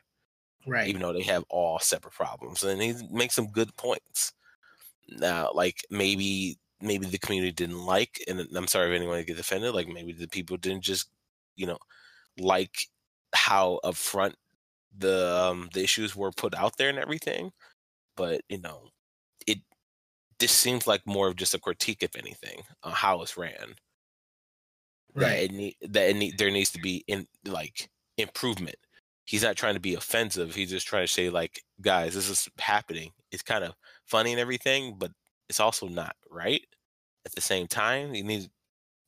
[0.67, 0.87] right.
[0.87, 4.33] even though they have all separate problems and he makes some good points.
[5.09, 9.73] Now like maybe maybe the community didn't like and i'm sorry if anyone gets offended
[9.73, 11.09] like maybe the people didn't just
[11.55, 11.77] you know
[12.37, 12.87] like
[13.33, 14.33] how upfront
[14.97, 17.51] the um the issues were put out there and everything
[18.15, 18.89] but you know
[19.47, 19.59] it
[20.39, 23.75] this seems like more of just a critique if anything on how it's ran.
[25.15, 25.43] That right.
[25.43, 28.75] it need that it need, there needs to be in like improvement.
[29.25, 32.49] He's not trying to be offensive he's just trying to say like guys this is
[32.59, 33.11] happening.
[33.31, 33.73] It's kind of
[34.07, 35.11] funny and everything but
[35.49, 36.65] it's also not right?
[37.25, 38.49] At the same time you need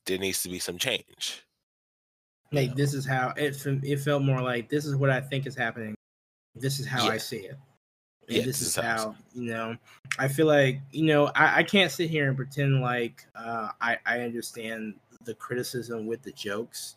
[0.06, 1.42] there needs to be some change
[2.52, 2.74] like know?
[2.76, 5.94] this is how it it felt more like this is what i think is happening.
[6.54, 7.58] This is how i see it
[8.28, 9.76] and Yeah, this is how you know
[10.18, 13.98] i feel like you know i, I can't sit here and pretend like uh, I,
[14.06, 16.96] I understand the criticism with the jokes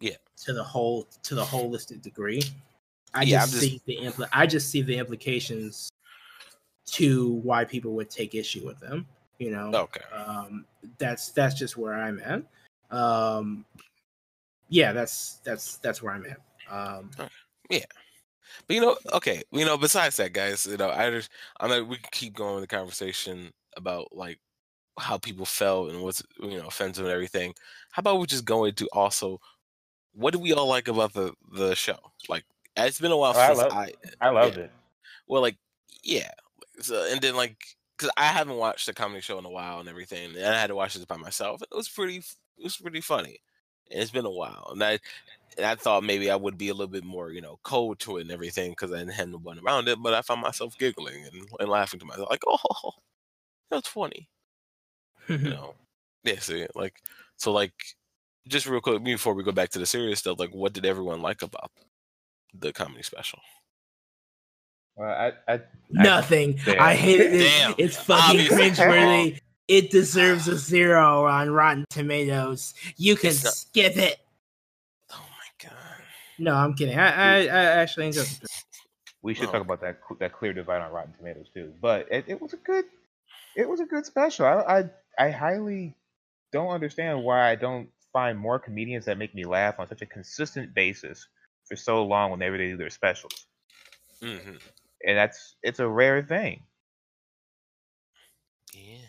[0.00, 0.16] Yeah.
[0.44, 2.42] to the whole to the holistic degree.
[3.14, 5.90] I Yeah, just, just- see the impl- i just see the implications
[6.86, 9.06] to why people would take issue with them
[9.38, 9.70] you know?
[9.74, 10.02] Okay.
[10.14, 10.66] Um
[10.98, 12.42] that's that's just where i'm at.
[12.96, 13.64] Um
[14.68, 16.38] yeah that's that's that's where i'm at.
[16.70, 17.10] Um
[18.66, 21.84] But you know, okay, you know, besides that, guys, you know, I just I know
[21.84, 24.38] we can keep going with the conversation about like
[24.98, 27.54] how people felt and what's you know offensive and everything.
[27.90, 29.40] How about we just go into also
[30.14, 31.98] what do we all like about the the show?
[32.28, 32.44] Like
[32.76, 34.64] it's been a while Oh, I since love- I I loved Yeah.
[34.64, 34.72] it.
[35.26, 35.56] well like
[36.02, 36.30] yeah,
[36.80, 37.56] so and then like
[37.96, 40.68] because I haven't watched the comedy show in a while and everything, and I had
[40.68, 41.62] to watch this by myself.
[41.62, 43.38] It was pretty, it was pretty funny.
[43.90, 44.98] And it's been a while, and I,
[45.56, 48.18] and I thought maybe I would be a little bit more, you know, cold to
[48.18, 49.98] it and everything because I didn't have no one around it.
[50.02, 52.92] But I found myself giggling and, and laughing to myself, like, "Oh,
[53.70, 54.28] that's funny,"
[55.28, 55.50] you mm-hmm.
[55.50, 55.74] know.
[56.24, 56.94] Yeah, see, like,
[57.36, 57.72] so, like,
[58.48, 61.20] just real quick before we go back to the serious stuff, like, what did everyone
[61.20, 61.70] like about
[62.54, 63.40] the comedy special?
[64.96, 65.60] Well, I, I, I
[65.90, 66.58] Nothing.
[66.64, 66.80] Damn.
[66.80, 67.44] I hated it.
[67.44, 67.74] Damn.
[67.78, 68.70] It's fucking Obviously.
[68.70, 69.40] cringeworthy.
[69.68, 72.74] It deserves a zero on Rotten Tomatoes.
[72.96, 74.18] You can not- skip it.
[76.42, 76.54] My god!
[76.54, 76.98] No, I'm kidding.
[76.98, 78.50] I, I, I actually enjoyed it.
[79.22, 79.50] we should Oh.
[79.50, 81.74] talk about that that clear divide on Rotten Tomatoes too.
[81.80, 82.84] But it, it was a good,
[83.56, 84.46] it was a good special.
[84.46, 85.96] I, I I highly
[86.52, 90.06] don't understand why I don't find more comedians that make me laugh on such a
[90.06, 91.28] consistent basis
[91.66, 93.46] for so long whenever they do their specials.
[94.20, 94.56] hmm
[95.06, 96.66] And that's it's a rare thing.
[98.74, 99.08] Yeah.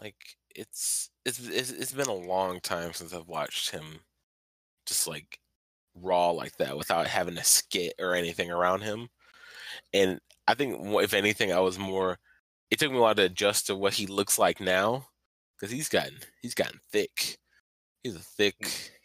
[0.00, 4.04] Like it's it's it's it's been a long time since I've watched him
[4.86, 5.40] just like
[5.94, 9.08] raw like that without having a skit or anything around him.
[9.92, 12.18] And I think if anything I was more
[12.70, 15.06] it took me a while to adjust to what he looks like now
[15.60, 17.38] cuz he's gotten he's gotten thick.
[18.02, 18.56] He's a thick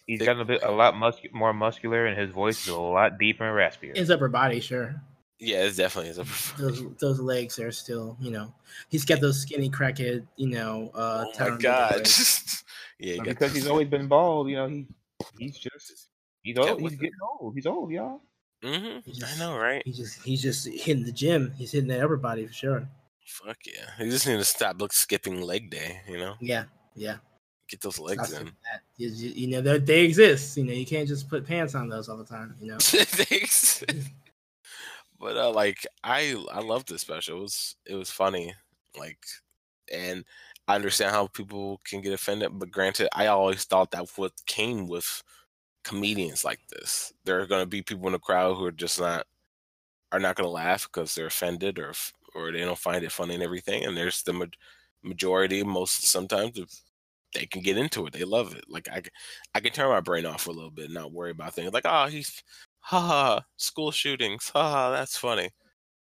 [0.05, 2.79] He's thick gotten a bit a lot muscu- more muscular, and his voice is a
[2.79, 3.95] lot deeper and raspier.
[3.97, 4.95] His upper body, sure.
[5.39, 6.25] Yeah, it's definitely is a
[6.57, 8.53] Those those legs are still, you know.
[8.89, 10.89] He's got those skinny crackhead, you know.
[10.95, 12.07] Uh, Oh my god.
[12.99, 14.87] yeah, he because the- he's always been bald, you know, he
[15.37, 16.07] he's just
[16.47, 16.81] he's Get old.
[16.81, 17.03] with He's it.
[17.03, 17.53] getting old.
[17.55, 18.21] He's old, y'all.
[18.63, 19.05] Mhm.
[19.05, 19.81] He I know, right?
[19.85, 21.53] He just he's just hitting the gym.
[21.57, 22.87] He's hitting that upper body for sure.
[23.25, 23.89] Fuck yeah.
[23.97, 26.33] He just need to stop look skipping leg day, you know?
[26.39, 26.63] Yeah,
[26.95, 27.17] yeah.
[27.69, 28.45] Get those legs Stop in.
[28.47, 28.55] doing.
[28.97, 30.57] You, you- you know they they exist.
[30.57, 32.55] You know you can't just put pants on those all the time.
[32.59, 32.77] You know.
[32.79, 33.83] Thanks.
[35.19, 37.37] but uh, like I I loved this special.
[37.37, 38.53] It was it was funny.
[38.97, 39.19] Like
[39.93, 40.23] and
[40.67, 44.87] I understand how people can get offended, but granted, I always thought that what came
[44.87, 45.23] with
[45.87, 47.13] comedians like this.
[47.25, 49.27] There are gonna be people in the crowd who are just not
[50.11, 51.93] are not gonna laugh because they're offended or
[52.35, 53.85] or they don't find it funny and everything.
[53.85, 54.45] And there's the ma-
[55.03, 56.59] majority, most sometimes
[57.33, 58.13] they can get into it.
[58.13, 58.65] They love it.
[58.69, 59.01] Like I,
[59.55, 61.73] I can turn my brain off for a little bit and not worry about things
[61.73, 62.43] like, oh, he's,
[62.79, 65.49] haha, school shootings, haha, that's funny.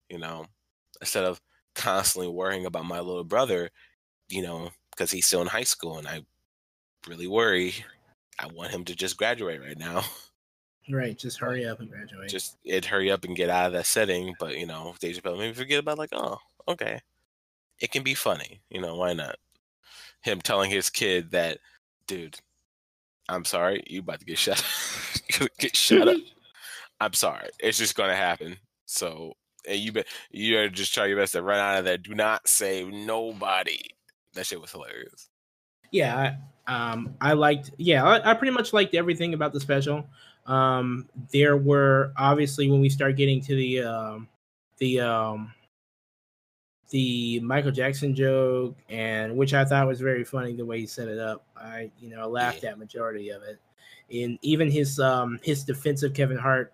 [0.10, 0.46] You know,
[1.02, 1.42] instead of
[1.76, 3.70] constantly worrying about my little brother,
[4.30, 6.24] you know, because he's still in high school and I
[7.08, 7.74] really worry.
[8.40, 10.04] I want him to just graduate right now.
[10.90, 11.18] Right.
[11.18, 12.30] Just hurry up and graduate.
[12.30, 14.34] Just it hurry up and get out of that setting.
[14.40, 17.02] But you know, Dave Chappelle maybe forget about like, oh, okay,
[17.80, 18.62] it can be funny.
[18.70, 19.36] You know, why not?
[20.22, 21.60] Him telling his kid that,
[22.08, 22.40] dude,
[23.28, 24.64] I'm sorry, you about to get shot.
[25.40, 26.18] you get shut up.
[27.02, 27.50] I'm sorry.
[27.60, 28.58] It's just gonna happen.
[28.86, 29.34] So
[29.68, 31.98] and you be, you better just try your best to run out of there.
[31.98, 33.82] Do not save nobody.
[34.36, 35.28] That shit was hilarious.
[35.92, 36.36] yeah
[36.68, 40.06] um i liked yeah I, I pretty much liked everything about the special
[40.46, 44.28] um there were obviously when we start getting to the um
[44.78, 45.54] the um
[46.90, 51.08] the michael jackson joke and which i thought was very funny the way he set
[51.08, 53.60] it up i you know laughed at majority of it
[54.12, 56.74] and even his um his defense of kevin hart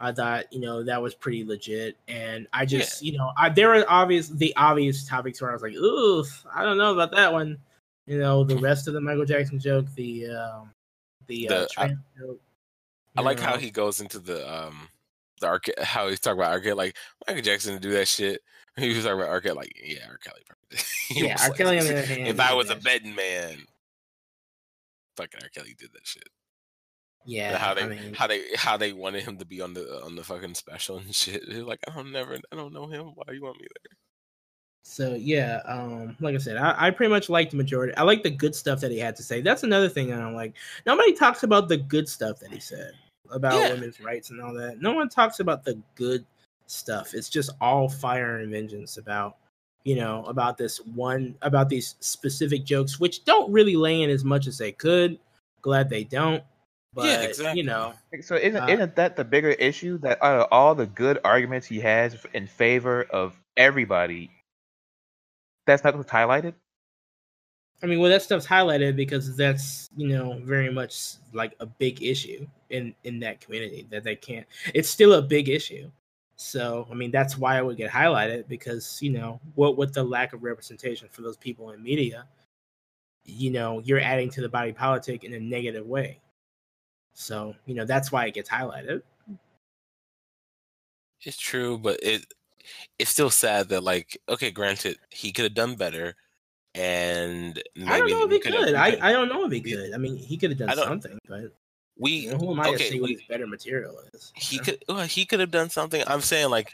[0.00, 1.96] I thought, you know, that was pretty legit.
[2.06, 5.62] And I just, you know, I there were obvious the obvious topics where I was
[5.62, 7.58] like, ooh, I don't know about that one.
[8.08, 10.70] You know, the rest of the Michael Jackson joke, the um
[11.26, 12.40] the, uh, The- I- joke.
[13.16, 14.88] I like how he goes into the um
[15.40, 18.40] the arcade how he's talking about arcade like Michael Jackson to do that shit.
[18.76, 20.18] He was talking about arcade like yeah, R.
[20.18, 20.42] Kelly.
[20.46, 20.84] probably did.
[21.10, 21.48] Yeah, R.
[21.48, 22.28] like, on the other hand.
[22.28, 23.58] If I was a betting man,
[25.16, 25.48] fucking R.
[25.48, 26.28] Kelly did that shit.
[27.26, 30.00] Yeah, how they I mean, how they how they wanted him to be on the
[30.04, 31.42] on the fucking special and shit.
[31.48, 33.06] They're like, I don't never I don't know him.
[33.16, 33.98] Why you want me there?
[34.84, 37.94] So yeah, um, like I said, I, I pretty much like the majority.
[37.96, 39.40] I like the good stuff that he had to say.
[39.42, 40.54] That's another thing I don't like.
[40.86, 42.92] Nobody talks about the good stuff that he said
[43.30, 43.72] about Yeah.
[43.74, 44.80] women's rights and all that.
[44.80, 46.24] No one talks about the good
[46.66, 47.12] stuff.
[47.14, 49.36] It's just all fire and vengeance about
[49.84, 54.24] you know about this one about these specific jokes, which don't really lay in as
[54.24, 55.18] much as they could.
[55.60, 56.42] Glad they don't.
[56.94, 57.60] But Yeah, exactly.
[57.60, 60.86] you know, So isn't Uh, isn't that the bigger issue that out of all the
[60.86, 64.30] good arguments he has in favor of everybody,
[65.68, 66.54] that's not what's highlighted?
[67.82, 72.02] I mean, well, that stuff's highlighted because that's you know very much like a big
[72.02, 74.46] issue in in that community that they can't.
[74.74, 75.90] It's still a big issue.
[76.36, 80.02] So I mean, that's why it would get highlighted because you know what with the
[80.02, 82.26] lack of representation for those people in media,
[83.24, 86.20] you know, you're adding to the body politic in a negative way.
[87.12, 89.02] So you know that's why it gets highlighted.
[91.22, 92.26] It's true, but it
[92.98, 96.16] it's still sad that like okay, granted, he could have done better,
[96.74, 98.74] and I don't know if he could.
[98.74, 99.92] I, I don't know if he could.
[99.92, 101.52] I mean, he could have done something, but
[101.98, 104.32] we you know, who am I to okay, say what his better material is?
[104.34, 104.64] he you know?
[104.64, 106.02] could well, he could have done something.
[106.06, 106.72] I'm saying like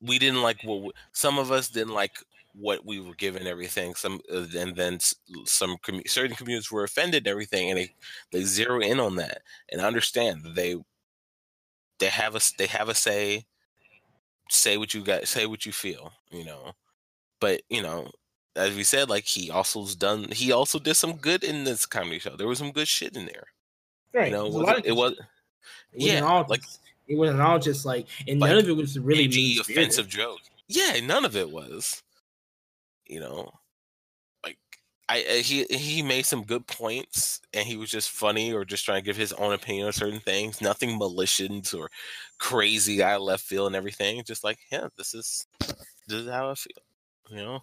[0.00, 2.18] we didn't like what we- some of us didn't like
[2.54, 3.94] what we were given everything.
[3.94, 4.98] Some uh, and then
[5.44, 7.94] some commu- certain communities were offended and everything, and they
[8.32, 10.76] they zero in on that and understand they
[11.98, 13.46] they have a they have a say.
[14.50, 15.26] Say what you got.
[15.28, 16.12] Say what you feel.
[16.30, 16.72] You know,
[17.40, 18.10] but you know.
[18.54, 20.28] As we said, like he also's done.
[20.32, 22.36] He also did some good in this comedy show.
[22.36, 23.48] There was some good shit in there.
[24.14, 24.28] Right.
[24.28, 25.12] You know, There's it a lot wasn't, of it was.
[25.12, 25.26] It
[25.92, 28.98] yeah, all like- just, it wasn't all just like, and Like, none of it was
[28.98, 30.38] really mean offensive joke.
[30.68, 32.02] Yeah, none of it was.
[33.04, 33.52] You know,
[35.08, 38.84] I, I he he made some good points, and he was just funny or just
[38.84, 40.60] trying to give his own opinion on certain things.
[40.60, 41.90] Nothing malicious or
[42.38, 44.22] crazy of left field and everything.
[44.24, 45.46] Just like, yeah, this is
[46.08, 46.82] this is how I feel.
[47.30, 47.60] You know.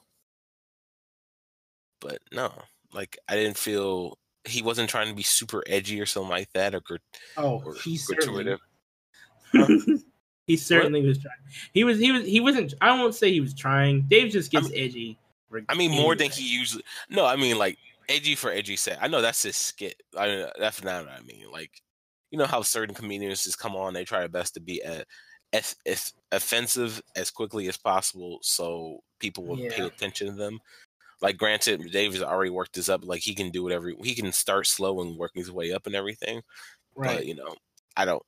[2.00, 2.52] But no,
[2.94, 6.76] like I didn't feel he wasn't trying to be super edgy or something like that
[6.76, 6.96] or gr-
[7.38, 8.56] Oh, or he certainly.
[10.48, 11.36] he certainly was trying.
[11.74, 12.00] He was.
[12.00, 12.26] He was.
[12.26, 12.74] He wasn't.
[12.82, 14.02] I won't say he was trying.
[14.04, 15.18] Dave just I gets edgy.
[15.70, 16.84] I mean, more than he usually.
[17.10, 17.78] No, I mean like
[18.10, 18.98] edgy for edgy set.
[19.02, 20.02] I know that's his skit.
[20.18, 21.46] I mean, that's not what I mean.
[21.52, 21.82] Like,
[22.32, 25.04] you know how certain comedians just come on, they try their best to be uh,
[25.54, 30.60] as, as offensive as quickly as possible, so people will pay attention to them.
[31.22, 33.06] Like, granted, Dave has already worked this up.
[33.06, 35.96] Like, he can do whatever he can start slow and work his way up and
[35.96, 36.42] everything.
[36.96, 37.18] Right.
[37.18, 37.56] But you know,
[37.96, 38.24] I don't.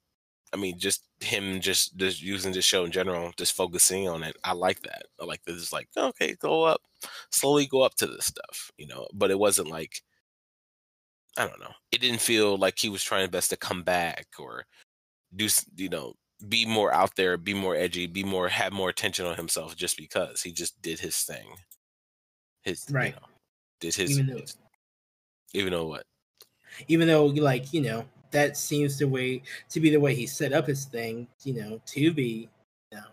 [0.55, 4.37] I mean, just him, just just using the show in general, just focusing on it.
[4.45, 5.03] I like that.
[5.19, 5.57] I like this.
[5.57, 6.81] Is like, okay, go up,
[7.29, 9.05] slowly go up to this stuff, you know.
[9.13, 10.01] But it wasn't like,
[11.37, 11.73] I don't know.
[11.91, 14.63] It didn't feel like he was trying best to come back or
[15.35, 16.13] do, you know,
[16.47, 19.97] be more out there, be more edgy, be more, have more attention on himself, just
[19.97, 21.47] because he just did his thing.
[22.63, 23.07] His Right.
[23.13, 23.27] You know,
[23.81, 24.57] did his, Even though- his-
[25.53, 26.05] even though what?
[26.87, 28.05] Even though, like you know,
[28.36, 31.27] that seems the way to be the way he set up his thing.
[31.43, 32.49] You know, to be,
[32.91, 33.07] you know,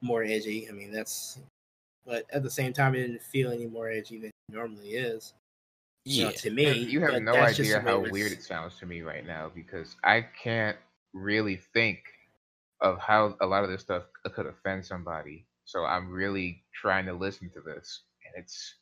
[0.00, 0.68] more edgy.
[0.68, 1.38] I mean, that's.
[2.06, 5.34] But at the same time, it didn't feel any more edgy than it normally is.
[6.06, 6.24] You Yeah.
[6.30, 9.50] know, to me, you have no idea how weird it sounds to me right now
[9.54, 10.78] because I can't
[11.12, 11.98] really think
[12.80, 14.04] of how a lot of this stuff
[14.34, 15.44] could offend somebody.
[15.66, 18.76] So I'm really trying to listen to this, and it's.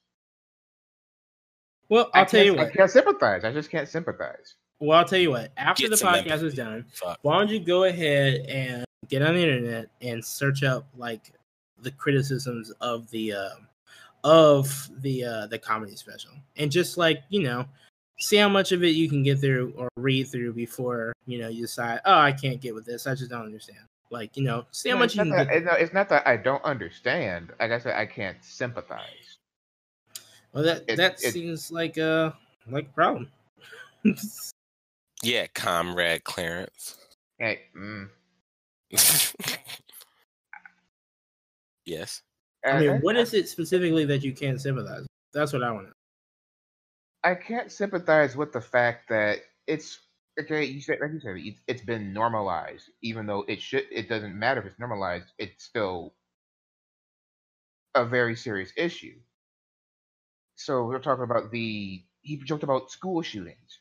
[1.89, 2.69] Well, I'll tell you what.
[2.69, 3.45] I can't sympathize.
[3.45, 4.55] I just can't sympathize.
[4.81, 5.53] Well, I'll tell you what.
[5.57, 6.47] After Get the podcast empathy.
[6.49, 7.19] is done, Fuck.
[7.23, 11.33] why don't you go ahead and get on the internet and search up like
[11.83, 13.67] the criticisms of the um
[14.25, 17.65] of the uh the comedy special and just like you know
[18.19, 21.49] see how much of it you can get through or read through before you know
[21.49, 23.79] you decide oh i can't get with this i just don't understand
[24.11, 25.93] like you know see how No, much it's you not can that- get no, it's
[25.93, 27.53] not that I don't understand.
[27.61, 29.37] Like I said, I can't sympathize.
[30.53, 32.35] well that it- that it- seems like a
[32.69, 33.31] like a problem
[35.27, 36.97] Yeah, comrade Clarence.
[37.39, 38.09] Hey, mm,
[41.85, 42.23] yes.
[42.65, 45.09] i mean what is it specifically that you can't sympathize with?
[45.35, 45.93] that's what i want to
[47.25, 49.99] I can't sympathize with the fact that it's
[50.41, 50.63] okay.
[50.63, 53.83] You said, like you said, it's, it's been normalized, even though it should.
[53.91, 55.33] It doesn't matter if it's normalized.
[55.37, 56.15] It's still
[57.97, 59.17] a very serious issue.
[60.55, 62.05] So we're talking about the.
[62.21, 63.81] He joked about school shootings.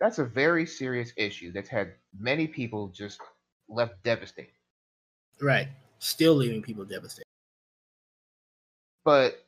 [0.00, 3.20] That's a very serious issue that's had many people just
[3.68, 4.52] left devastated.
[5.40, 5.68] right
[5.98, 7.24] still leaving people devastated
[9.04, 9.44] But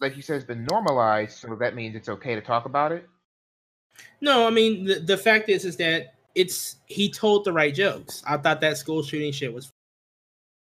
[0.00, 3.08] like you said, it's been normalized, so that means it's okay to talk about it.
[4.20, 8.22] No, I mean the, the fact is is that it's he told the right jokes.
[8.26, 9.72] I thought that school shooting shit was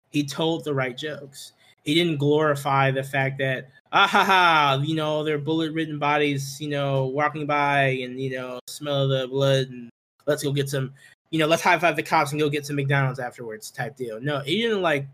[0.10, 1.52] he told the right jokes.
[1.86, 6.60] He didn't glorify the fact that ah ha ha, you know, their bullet ridden bodies,
[6.60, 9.90] you know, walking by and you know, smell the blood and
[10.26, 10.94] let's go get some
[11.32, 14.20] you know, let's high five the cops and go get some McDonald's afterwards type deal.
[14.22, 15.08] No, he didn't like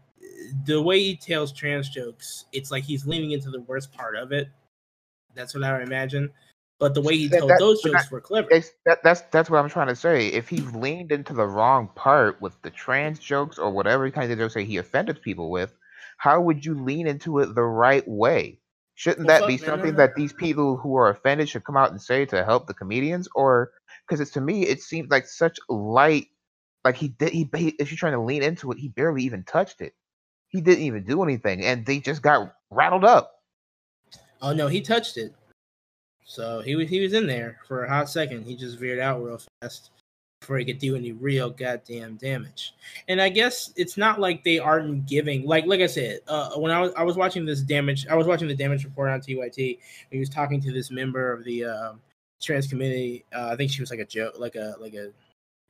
[0.65, 4.31] the way he tells trans jokes, it's like he's leaning into the worst part of
[4.31, 4.49] it.
[5.35, 6.29] That's what I would imagine.
[6.79, 8.49] But the way he told that- those jokes were clever.
[8.85, 10.27] That, that's that's what I'm trying to say.
[10.27, 14.37] If he leaned into the wrong part with the trans jokes or whatever kind of
[14.37, 15.75] jokes that he offended people with,
[16.21, 18.59] how would you lean into it the right way?
[18.93, 21.89] Shouldn't Well, that be man, something that these people who are offended should come out
[21.89, 23.27] and say to help the comedians?
[23.33, 23.71] Or
[24.05, 26.27] because it's to me, it seems like such light.
[26.85, 29.43] Like he did, he ba- if you're trying to lean into it, he barely even
[29.45, 29.93] touched it.
[30.49, 33.31] He didn't even do anything, and they just got rattled up.
[34.43, 35.33] Oh no, he touched it.
[36.23, 38.45] So he was he was in there for a hot second.
[38.45, 39.89] He just veered out real fast.
[40.41, 42.73] Before he could do any real goddamn damage.
[43.07, 46.71] And I guess it's not like they aren't giving like like I said, uh, when
[46.71, 49.79] I was I was watching this damage, I was watching the damage report on TYT.
[50.09, 51.93] He was talking to this member of the uh,
[52.41, 53.23] trans community.
[53.33, 55.11] Uh, I think she was like a joke, like a like a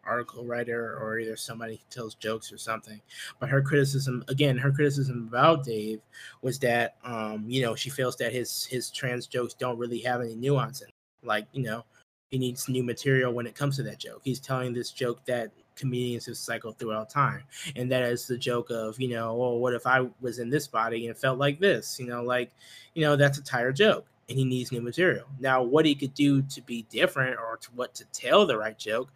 [0.03, 2.99] article writer or either somebody who tells jokes or something.
[3.39, 6.01] But her criticism, again, her criticism about Dave
[6.41, 10.21] was that, um, you know, she feels that his his trans jokes don't really have
[10.21, 10.87] any nuance in.
[11.23, 11.85] Like, you know,
[12.31, 14.21] he needs new material when it comes to that joke.
[14.23, 17.43] He's telling this joke that comedians have cycled throughout time,
[17.75, 20.67] and that is the joke of, you know, well, what if I was in this
[20.67, 21.99] body and felt like this?
[21.99, 22.51] You know, like,
[22.95, 25.25] you know, that's a tired joke and he needs new material.
[25.39, 28.77] Now, what he could do to be different or to what to tell the right
[28.77, 29.11] joke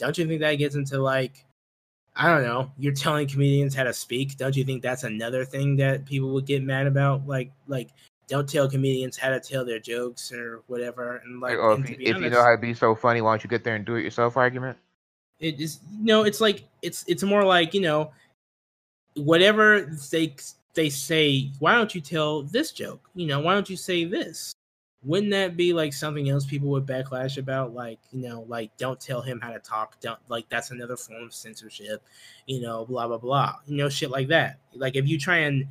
[0.00, 1.44] don't you think that gets into like
[2.16, 4.36] I don't know, you're telling comedians how to speak.
[4.36, 7.26] Don't you think that's another thing that people would get mad about?
[7.26, 7.90] Like like
[8.30, 11.20] don't tell comedians how to tell their jokes or whatever.
[11.24, 13.20] And like, or oh, and if, you, if you know how to be so funny,
[13.20, 14.36] why don't you get there and do it yourself?
[14.36, 14.78] Argument.
[15.40, 18.12] It is you know, it's like it's it's more like you know,
[19.14, 20.34] whatever they
[20.74, 21.50] they say.
[21.58, 23.10] Why don't you tell this joke?
[23.14, 24.54] You know, why don't you say this?
[25.02, 29.00] wouldn't that be like something else people would backlash about like you know like don't
[29.00, 32.02] tell him how to talk don't like that's another form of censorship
[32.46, 35.66] you know blah blah blah you know shit like that like if you try and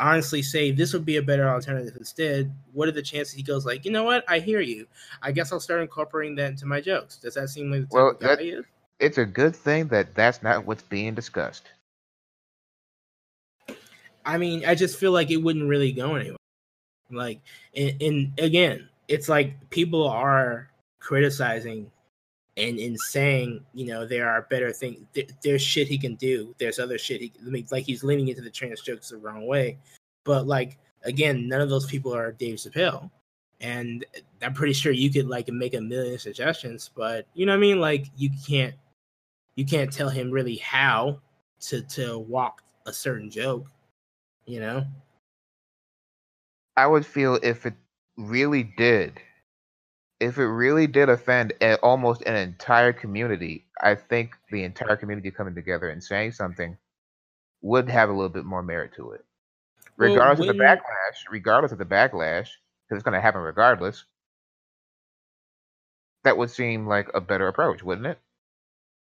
[0.00, 3.66] honestly say this would be a better alternative instead what are the chances he goes
[3.66, 4.24] like you know what?
[4.28, 4.86] I hear you.
[5.22, 7.16] I guess i'll start incorporating that into my jokes.
[7.16, 8.40] Does that seem like the well that,
[8.98, 11.68] it's a good thing that that's not what's being discussed.
[14.24, 16.36] I mean i just feel like it wouldn't really go anywhere.
[17.10, 17.40] Like,
[17.74, 20.70] and, and again, it's like people are
[21.00, 21.90] criticizing
[22.60, 25.00] and in saying, you know, there are better things.
[25.42, 26.54] there's shit he can do.
[26.58, 27.32] There's other shit he
[27.70, 27.84] like.
[27.84, 29.78] He's leaning into the trans jokes the wrong way.
[30.24, 33.10] But like again, none of those people are Dave Chappelle,
[33.60, 34.04] and
[34.42, 36.90] I'm pretty sure you could like make a million suggestions.
[36.94, 37.80] But you know what I mean?
[37.80, 38.74] Like you can't
[39.56, 41.20] you can't tell him really how
[41.60, 43.66] to to walk a certain joke.
[44.46, 44.84] You know.
[46.76, 47.74] I would feel if it
[48.16, 49.20] really did,
[50.20, 55.30] if it really did offend a, almost an entire community, I think the entire community
[55.30, 56.76] coming together and saying something
[57.62, 59.24] would have a little bit more merit to it.
[59.96, 62.48] Regardless well, of the backlash, regardless of the backlash,
[62.84, 64.04] because it's going to happen regardless,
[66.24, 68.18] that would seem like a better approach, wouldn't it?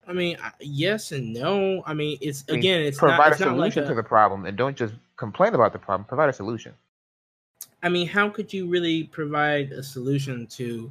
[0.07, 1.82] I mean, yes and no.
[1.86, 3.94] I mean, it's I mean, again, it's provide not, it's a solution like a, to
[3.94, 6.05] the problem, and don't just complain about the problem.
[6.07, 6.74] Provide a solution.
[7.82, 10.90] I mean, how could you really provide a solution to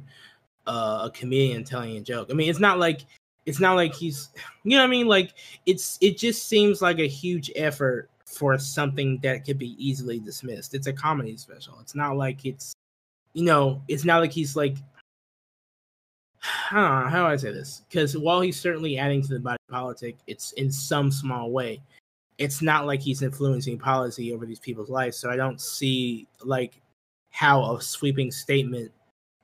[0.66, 2.28] uh, a comedian telling a joke?
[2.30, 3.02] I mean, it's not like
[3.46, 4.28] it's not like he's,
[4.64, 5.34] you know, what I mean, like
[5.66, 10.74] it's it just seems like a huge effort for something that could be easily dismissed.
[10.74, 11.78] It's a comedy special.
[11.80, 12.74] It's not like it's,
[13.34, 14.76] you know, it's not like he's like.
[16.72, 19.38] I don't know how do I say this because while he's certainly adding to the
[19.38, 21.80] body politic, it's in some small way
[22.42, 25.16] it's not like he's influencing policy over these people's lives.
[25.16, 26.82] So I don't see like
[27.30, 28.90] how a sweeping statement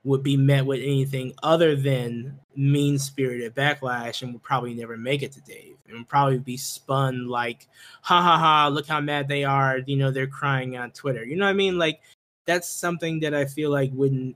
[0.03, 5.23] would be met with anything other than mean spirited backlash and would probably never make
[5.23, 5.77] it to Dave.
[5.87, 7.67] and would probably be spun like,
[8.01, 9.79] ha ha ha, look how mad they are.
[9.85, 11.23] You know, they're crying on Twitter.
[11.23, 11.77] You know what I mean?
[11.77, 12.01] Like,
[12.45, 14.35] that's something that I feel like wouldn't,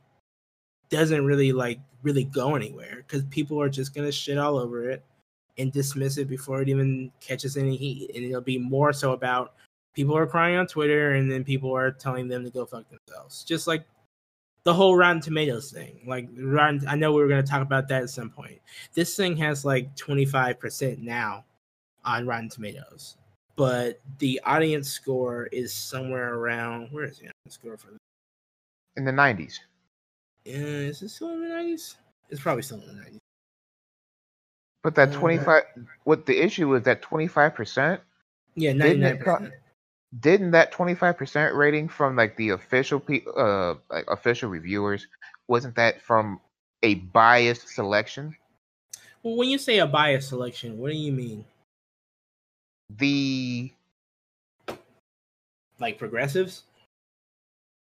[0.89, 4.89] doesn't really like really go anywhere because people are just going to shit all over
[4.89, 5.03] it
[5.58, 8.12] and dismiss it before it even catches any heat.
[8.16, 9.54] And it'll be more so about
[9.93, 13.43] people are crying on Twitter and then people are telling them to go fuck themselves.
[13.43, 13.86] Just like
[14.64, 15.99] the whole Rotten Tomatoes thing.
[16.06, 18.60] Like Rotten, I know we were going to talk about that at some point.
[18.93, 21.45] This thing has like 25% now
[22.06, 23.18] on Rotten Tomatoes.
[23.56, 27.99] But the audience score is somewhere around where is the audience score for this?
[28.95, 29.60] In the 90s.
[30.45, 31.95] Yeah, is it still in the 90s?
[32.30, 33.18] It's probably still in the 90s.
[34.84, 35.64] But that twenty five,
[36.04, 38.02] what the issue is that twenty five percent.
[38.56, 39.54] Yeah, ninety nine percent.
[40.20, 45.08] Didn't that twenty five percent rating from like the official pe- uh like official reviewers
[45.48, 46.40] wasn't that from
[46.84, 48.36] a biased selection?
[49.24, 51.46] Well, when you say a biased selection, what do you mean?
[52.98, 53.72] The
[55.80, 56.64] like progressives.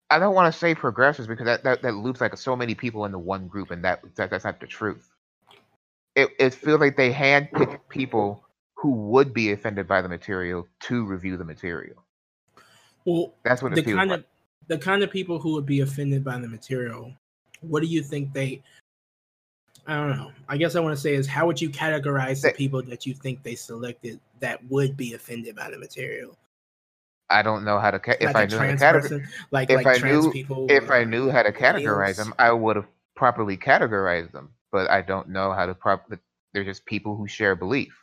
[0.09, 3.05] I don't want to say progressives because that, that, that loops like so many people
[3.05, 5.07] into one group, and that, that that's not the truth
[6.21, 8.43] it, it feels like they handpick people
[8.75, 12.03] who would be offended by the material to review the material.
[13.05, 14.19] Well, that's what the kind like.
[14.19, 14.25] of
[14.67, 17.13] the kind of people who would be offended by the material.
[17.61, 18.61] What do you think they?
[19.87, 20.31] I don't know.
[20.47, 23.13] I guess I want to say is how would you categorize the people that you
[23.13, 26.37] think they selected that would be offended by the material?
[27.31, 29.75] I don't know how to ca- like if I knew how to categorize like if
[29.83, 33.57] like I knew people if I knew how to categorize them, I would have properly
[33.57, 36.19] categorized them but I don't know how to properly
[36.53, 37.95] They're just people who share belief.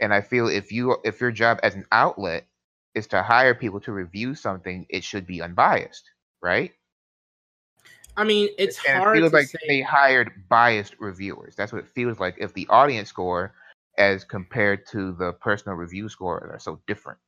[0.00, 2.46] And I feel if you if your job as an outlet
[2.94, 6.10] is to hire people to review something, it should be unbiased,
[6.42, 6.72] right?
[8.16, 9.58] I mean, it's and hard it feels like say.
[9.66, 11.56] they hired biased reviewers.
[11.56, 13.52] That's what it feels like if the audience score
[13.98, 17.18] as compared to the personal review score are so different.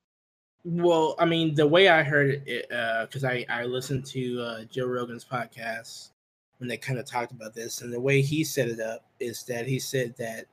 [0.64, 2.68] Well, I mean, the way I heard it,
[3.08, 6.10] because I I listened to uh, Joe Rogan's podcast
[6.58, 9.42] when they kind of talked about this, and the way he set it up is
[9.44, 10.46] that he said that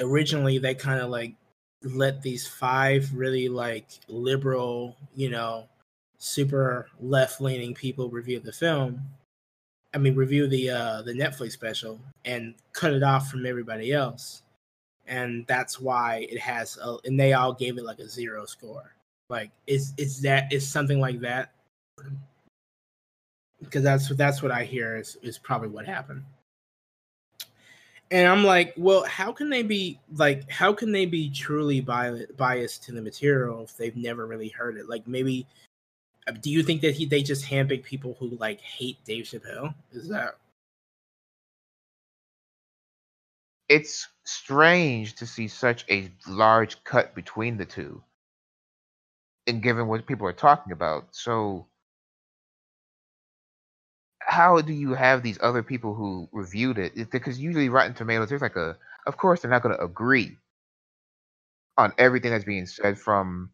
[0.00, 1.34] originally they kind of like
[1.84, 5.68] let these five really like liberal, you know,
[6.18, 9.00] super left leaning people review the film.
[9.94, 14.42] I mean, review the uh, the Netflix special and cut it off from everybody else,
[15.06, 16.78] and that's why it has.
[16.82, 18.94] A, and they all gave it like a zero score.
[19.28, 21.52] Like, is is that is something like that?
[23.62, 26.24] Because that's that's what I hear is is probably what happened.
[28.10, 32.26] And I'm like, well, how can they be like, how can they be truly bi-
[32.36, 34.86] biased to the material if they've never really heard it?
[34.86, 35.46] Like, maybe,
[36.26, 39.74] uh, do you think that he they just handpick people who like hate Dave Chappelle?
[39.92, 40.36] Is that
[43.72, 48.02] It's strange to see such a large cut between the two.
[49.46, 51.66] And given what people are talking about, so
[54.26, 57.10] how do you have these other people who reviewed it?
[57.10, 60.36] Because usually Rotten Tomatoes, there's like a, of course, they're not going to agree
[61.76, 63.50] on everything that's being said from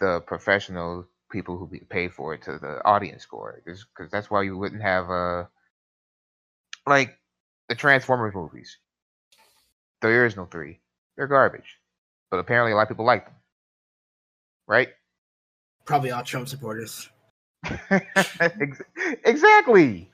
[0.00, 3.62] the professional people who pay for it to the audience score.
[3.64, 5.44] Because that's why you wouldn't have uh
[6.86, 7.18] like
[7.68, 8.78] the Transformers movies.
[10.02, 10.80] There is no three,
[11.16, 11.78] they're garbage,
[12.30, 13.34] but apparently a lot of people like them,
[14.66, 14.88] right?
[15.84, 17.08] probably all Trump supporters?
[18.40, 18.82] Ex-
[19.24, 20.10] exactly.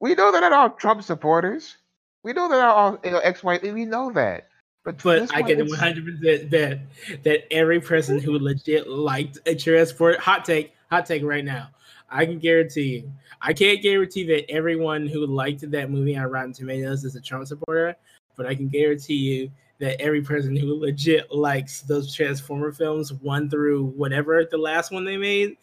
[0.00, 1.76] We know that are all Trump supporters.
[2.22, 3.58] We know that are all you know, X, Y.
[3.62, 4.48] We know that.
[4.84, 6.80] But But I get can one hundred percent bet
[7.24, 11.68] that every person who legit liked a transport hot take, hot take right now.
[12.10, 13.12] I can guarantee you.
[13.42, 17.46] I can't guarantee that everyone who liked that movie on Rotten Tomatoes is a Trump
[17.46, 17.96] supporter,
[18.36, 23.48] but I can guarantee you that every person who legit likes those Transformer films, one
[23.48, 25.56] through whatever the last one they made,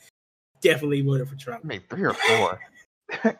[0.62, 1.62] definitely voted for Trump.
[1.66, 2.60] I mean, three or four.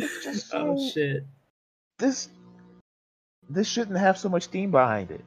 [0.00, 1.26] Oh, so oh shit.
[1.98, 2.28] this
[3.50, 5.24] this shouldn't have so much steam behind it.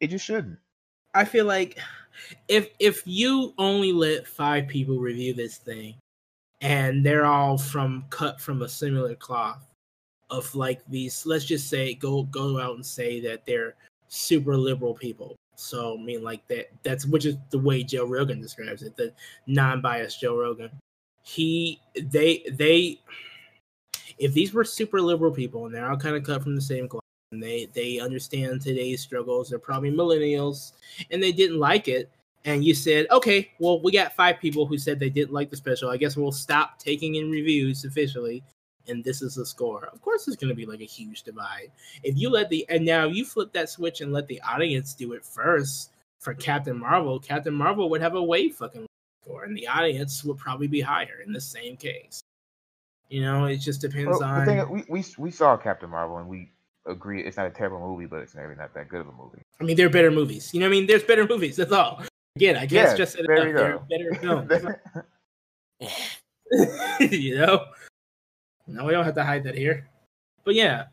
[0.00, 0.58] It just shouldn't.
[1.14, 1.78] I feel like
[2.48, 5.96] if if you only let five people review this thing
[6.60, 9.66] and they're all from cut from a similar cloth
[10.30, 13.74] of like these let's just say go go out and say that they're
[14.08, 15.36] super liberal people.
[15.56, 19.12] So I mean like that that's which is the way Joe Rogan describes it, the
[19.46, 20.70] non-biased Joe Rogan.
[21.22, 23.00] He they they
[24.18, 26.88] if these were super liberal people and they're all kind of cut from the same
[26.88, 27.02] cloth
[27.32, 30.72] and they they understand today's struggles, they're probably millennials
[31.10, 32.10] and they didn't like it
[32.44, 35.56] and you said okay well we got five people who said they didn't like the
[35.56, 38.42] special i guess we'll stop taking in reviews officially
[38.90, 39.86] and this is the score.
[39.92, 41.70] Of course it's going to be like a huge divide.
[42.02, 45.12] If you let the and now you flip that switch and let the audience do
[45.14, 48.84] it first for captain marvel captain marvel would have a way fucking
[49.24, 52.20] score and the audience would probably be higher in the same case.
[53.08, 56.18] You know it just depends Well, the on thing, we, we we saw Captain Marvel
[56.18, 56.50] and we
[56.86, 59.42] agree it's not a terrible movie, but it's maybe not that good of a movie.
[59.60, 60.52] i mean there are better movies.
[60.52, 60.86] You know what i mean?
[60.86, 62.02] There's better movies that's all.
[62.36, 63.46] Again i guess Yes, just said there up.
[63.48, 63.84] you There are go.
[63.88, 64.76] better films.
[67.00, 67.64] You know
[68.70, 69.88] no we don't have to hide that here
[70.44, 70.86] but yeah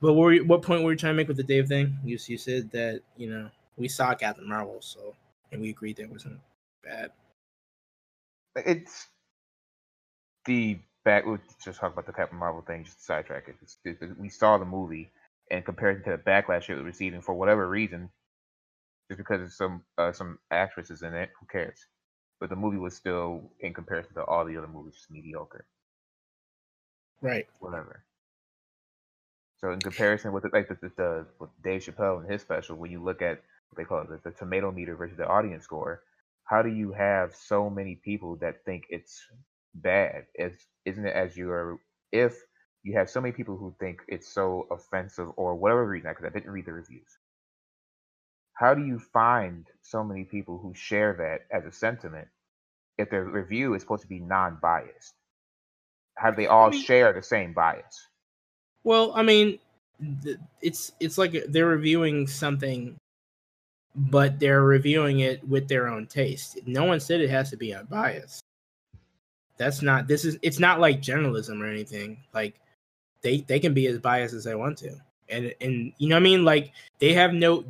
[0.00, 2.18] but what, you- what point were you trying to make with the dave thing you,
[2.26, 5.14] you said that you know we saw captain marvel so
[5.52, 6.38] and we agreed that it wasn't
[6.84, 7.10] bad
[8.56, 9.08] it's
[10.44, 11.24] the back.
[11.24, 12.84] We'll just talk about the Captain Marvel thing.
[12.84, 13.56] Just to sidetrack it.
[13.62, 15.10] It's, it- we saw the movie
[15.50, 18.10] and compared it to the backlash it was receiving for whatever reason,
[19.10, 21.30] just because of some uh, some actresses in it.
[21.40, 21.86] Who cares?
[22.40, 25.66] But the movie was still, in comparison to all the other movies, mediocre.
[27.22, 28.04] Right Whatever.
[29.58, 33.02] So in comparison with like the, the, with Dave Chappelle and his special, when you
[33.02, 36.02] look at what they call it, the, the tomato meter versus the audience score,
[36.44, 39.22] how do you have so many people that think it's
[39.74, 40.26] bad?
[40.34, 41.78] It's, isn't it as you are
[42.12, 42.36] if
[42.84, 46.30] you have so many people who think it's so offensive or whatever reason, because I
[46.30, 47.18] didn't read the reviews.
[48.54, 52.28] How do you find so many people who share that as a sentiment
[52.98, 55.14] if their review is supposed to be non-biased?
[56.24, 58.08] Do they all mean- share the same bias?
[58.84, 59.58] well i mean
[60.62, 62.96] it's it's like they're reviewing something
[63.94, 67.74] but they're reviewing it with their own taste no one said it has to be
[67.74, 68.42] unbiased
[69.60, 72.16] that's not this is it's not like journalism or anything.
[72.32, 72.58] Like
[73.20, 74.96] they they can be as biased as they want to,
[75.28, 76.46] and and you know what I mean.
[76.46, 77.66] Like they have no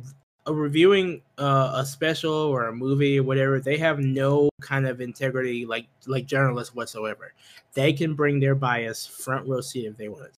[0.47, 3.59] reviewing uh, a special or a movie or whatever.
[3.59, 7.33] They have no kind of integrity like like journalists whatsoever.
[7.73, 10.31] They can bring their bias front row seat if they want,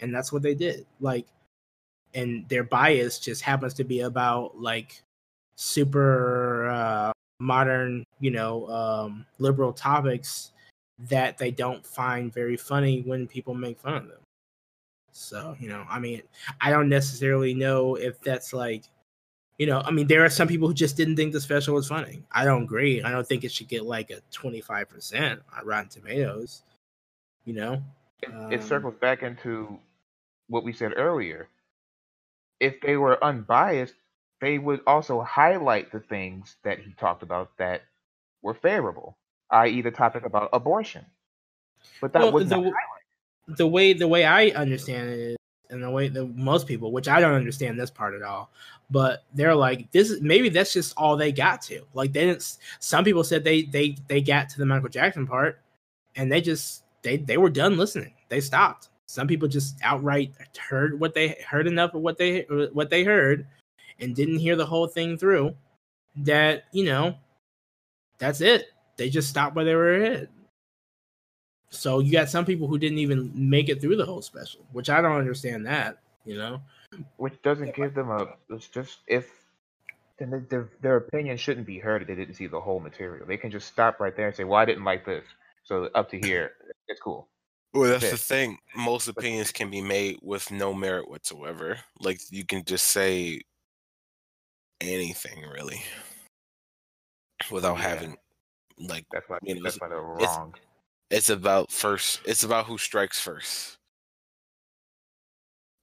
[0.00, 0.86] and that's what they did.
[1.00, 1.26] Like,
[2.14, 5.02] and their bias just happens to be about like
[5.56, 10.52] super uh, modern, you know, um, liberal topics
[10.98, 14.18] that they don't find very funny when people make fun of them.
[15.12, 16.22] So, you know, I mean,
[16.60, 18.84] I don't necessarily know if that's like,
[19.58, 21.88] you know, I mean, there are some people who just didn't think the special was
[21.88, 22.22] funny.
[22.30, 23.02] I don't agree.
[23.02, 26.62] I don't think it should get like a 25% on Rotten Tomatoes,
[27.44, 27.82] you know?
[28.22, 29.78] It, Um, it circles back into
[30.48, 31.48] what we said earlier.
[32.60, 33.94] If they were unbiased,
[34.40, 37.82] they would also highlight the things that he talked about that
[38.42, 39.16] were favorable,
[39.50, 41.06] i.e., the topic about abortion.
[42.00, 42.72] But that Well, was the,
[43.48, 45.37] the way the way I understand it
[45.70, 48.50] and the way that most people, which I don't understand this part at all,
[48.90, 51.82] but they're like, this is maybe that's just all they got to.
[51.94, 52.56] Like they didn't.
[52.80, 55.60] Some people said they they they got to the Michael Jackson part,
[56.16, 58.14] and they just they they were done listening.
[58.28, 58.88] They stopped.
[59.06, 62.42] Some people just outright heard what they heard enough of what they
[62.72, 63.46] what they heard,
[64.00, 65.54] and didn't hear the whole thing through.
[66.16, 67.16] That you know,
[68.18, 68.66] that's it.
[68.96, 70.28] They just stopped where they were at.
[71.70, 74.88] So you got some people who didn't even make it through the whole special, which
[74.90, 76.60] I don't understand that, you know.
[77.18, 78.26] which doesn't give them a.
[78.50, 79.30] It's just if
[80.18, 83.26] then their- their their opinion shouldn't be heard if they didn't see the whole material.
[83.26, 85.24] They can just stop right there and say, "Well, I didn't like this,
[85.64, 86.56] so up to here,
[86.88, 87.28] it's cool."
[87.74, 88.10] Well, that's Okay.
[88.12, 88.58] the thing.
[88.74, 91.78] Most opinions can be made with no merit whatsoever.
[92.00, 93.42] Like you can just say
[94.80, 95.82] anything really
[97.50, 97.82] without Yeah.
[97.88, 98.16] having
[98.78, 100.54] like That's why You know, that's it's- why they're it's- wrong.
[101.10, 103.78] It's about first it's about who strikes first.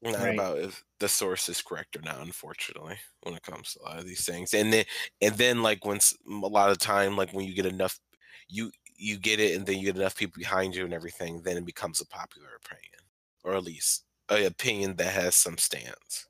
[0.02, 0.34] Not Right.
[0.34, 4.00] about if the source is correct or not, unfortunately, when it comes to a lot
[4.00, 4.54] of these things.
[4.54, 4.86] And then
[5.22, 8.00] and then like when a lot of time, like when you get enough
[8.48, 11.58] you you get it and then you get enough people behind you and everything, then
[11.58, 13.00] it becomes a popular opinion.
[13.44, 16.28] Or at least a opinion that has some stance.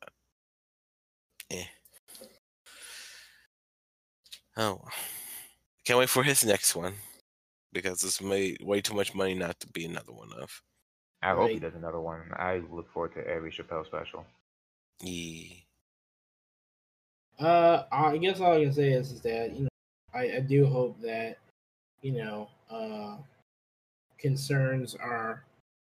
[0.00, 0.10] But
[1.50, 1.68] eh.
[4.56, 4.80] Oh.
[5.84, 6.94] Can't wait for his next one.
[7.74, 10.62] Because it's made way too much money not to be another one of.
[11.22, 12.22] I hope he does another one.
[12.36, 14.24] I look forward to every Chappelle special.
[15.02, 15.56] Yeah.
[17.38, 19.68] Uh, I guess all I can say is, is that you know,
[20.14, 21.38] I, I do hope that
[22.00, 23.16] you know, uh,
[24.18, 25.44] concerns are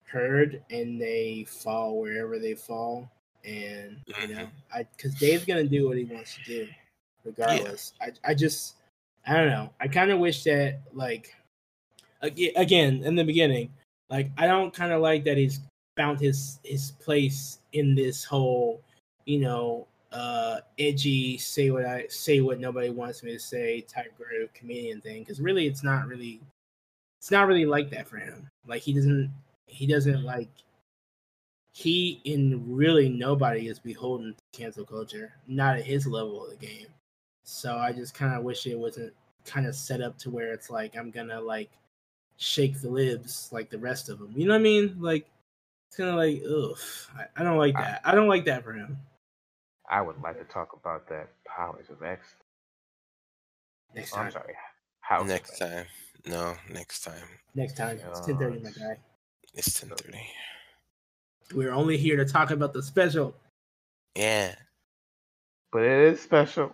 [0.03, 3.09] heard and they fall wherever they fall,
[3.45, 4.51] and you know, Mhm.
[4.73, 6.67] I because Dave's gonna do what he wants to do,
[7.23, 7.93] regardless.
[8.01, 8.75] I I just
[9.25, 9.71] I don't know.
[9.80, 11.36] I kind of wish that like ag-
[12.22, 13.72] again in the beginning,
[14.09, 15.61] like I don't kind of like that he's
[15.97, 18.82] found his his place in this whole
[19.26, 24.15] you know uh edgy say what i say what nobody wants me to say type
[24.17, 26.41] group comedian thing because really it's not really
[27.20, 28.49] it's not really like that for him.
[28.65, 29.32] Like he doesn't
[29.67, 30.49] he doesn't like
[31.74, 36.65] he and really nobody is beholden to cancel culture not at his level of the
[36.65, 36.88] game.
[37.43, 39.13] So i just kind of wish it wasn't
[39.45, 41.72] kind of set up to where it's like i'm gonna like
[42.39, 45.27] shake the libs like the rest of them you know what i mean like
[45.87, 46.77] it's kind of like ugh
[47.17, 48.97] I, I don't like that i don't like that for him
[49.91, 52.23] I would like to talk about that Powers of X.
[53.95, 54.53] next Oh, time I'm sorry,
[54.99, 55.21] House.
[55.23, 55.59] of Next X.
[55.59, 55.85] time.
[56.27, 57.27] No, next time.
[57.55, 57.99] Next time.
[58.07, 58.97] It's ten thirty, my guy.
[59.55, 60.21] It's ten thirty.
[61.55, 63.33] We're only here to talk about the special.
[64.15, 64.53] Yeah.
[65.71, 66.71] But it is special.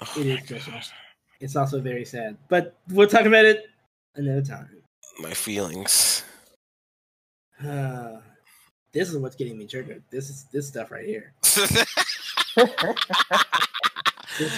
[0.00, 0.72] Oh It my is special.
[0.72, 0.90] gosh.
[1.38, 3.66] It's also very sad, but we'll talk about it
[4.16, 4.68] another time.
[5.18, 6.22] My feelings.
[7.64, 8.16] Uh,
[8.92, 10.02] this is what's getting me triggered.
[10.10, 11.32] This is this stuff right here.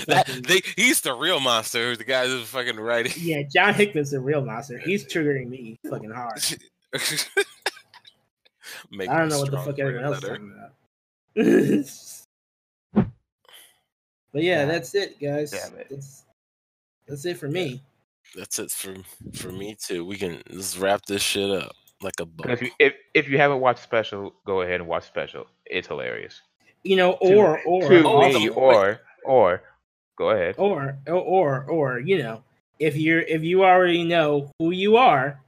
[0.07, 1.97] That- they, he's the real monster.
[1.97, 3.13] The guy who's fucking writing.
[3.17, 4.79] Yeah, John Hickman's a real monster.
[4.79, 6.41] He's triggering me fucking hard.
[6.95, 6.99] I
[9.19, 10.55] don't know what the fuck everyone else is talking
[12.95, 13.05] about.
[14.33, 15.51] but yeah, that's it, guys.
[15.51, 15.89] Damn it.
[15.91, 16.25] That's
[17.09, 17.83] that's it for me.
[18.37, 18.95] That's it for
[19.35, 20.05] for me too.
[20.05, 21.73] We can let's wrap this shit up
[22.03, 22.49] like a book.
[22.49, 25.47] If you, if, if you haven't watched Special, go ahead and watch Special.
[25.67, 26.41] It's hilarious.
[26.83, 29.63] You know, To- or or to also- me, or or
[30.17, 30.55] go ahead.
[30.59, 32.43] or or or or you know
[32.79, 35.39] if you're if you already know who you are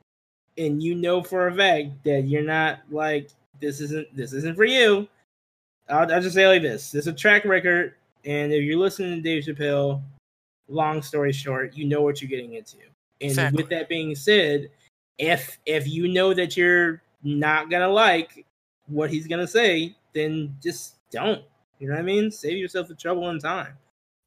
[0.56, 3.28] and you know for a fact that you're not like
[3.60, 5.08] this isn't this isn't for you
[5.88, 9.20] i'll, I'll just say like this there's a track record and if you're listening to
[9.20, 10.00] dave chappelle
[10.68, 12.76] long story short you know what you're getting into
[13.20, 13.62] And Exactly.
[13.62, 14.70] with that being said,
[15.18, 18.44] if if you know that you're not gonna like
[18.86, 21.42] what he's gonna say, then just don't.
[21.78, 22.30] You know what I mean?
[22.30, 23.76] Save yourself the trouble and time.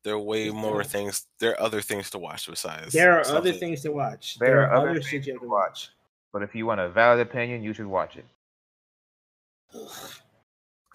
[0.03, 0.87] There are way Just more don't.
[0.91, 1.25] things.
[1.39, 2.93] There are other things to watch besides.
[2.93, 4.37] There are other things to watch.
[4.39, 5.89] There are other shit things you have to watch.
[6.31, 8.25] But if you want a valid opinion, you should watch it.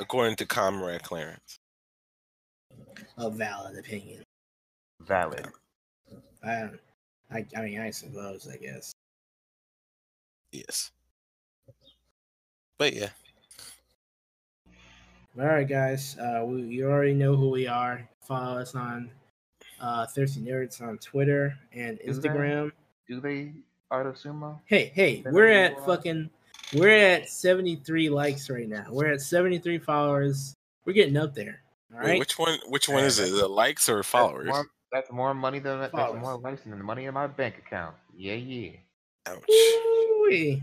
[0.01, 1.59] according to Comrade Clarence.
[3.19, 4.23] A valid opinion.
[5.07, 5.49] Valid.
[6.45, 6.69] I,
[7.31, 8.49] I, I mean, I suppose.
[8.53, 8.93] I guess.
[10.53, 10.91] Yes.
[12.79, 13.11] But yeah,
[15.39, 16.17] All right, guys.
[16.19, 18.07] Uh, we, you already know who we are.
[18.27, 19.11] Follow us on
[19.81, 22.33] uh, Thirsty Nerds on Twitter and Is there?
[22.35, 22.73] Instagram.
[23.09, 23.53] Do they
[23.91, 24.59] art of sumo?
[24.67, 26.29] Hey, hey, we're at will, fucking,
[26.75, 28.87] we're at seventy three likes right now.
[28.91, 30.55] We're at seventy three followers.
[30.85, 31.63] We're getting up there.
[31.95, 32.19] All Wait, right.
[32.19, 32.59] which one?
[32.69, 33.31] Which one is it?
[33.31, 34.51] The likes or followers?
[34.93, 36.21] That's more, money than that's Followers.
[36.21, 37.97] more likes than the money in my bank account.
[38.15, 38.73] Yeah, yeah.
[39.27, 39.43] Ouch.
[39.49, 40.63] Woo-wee.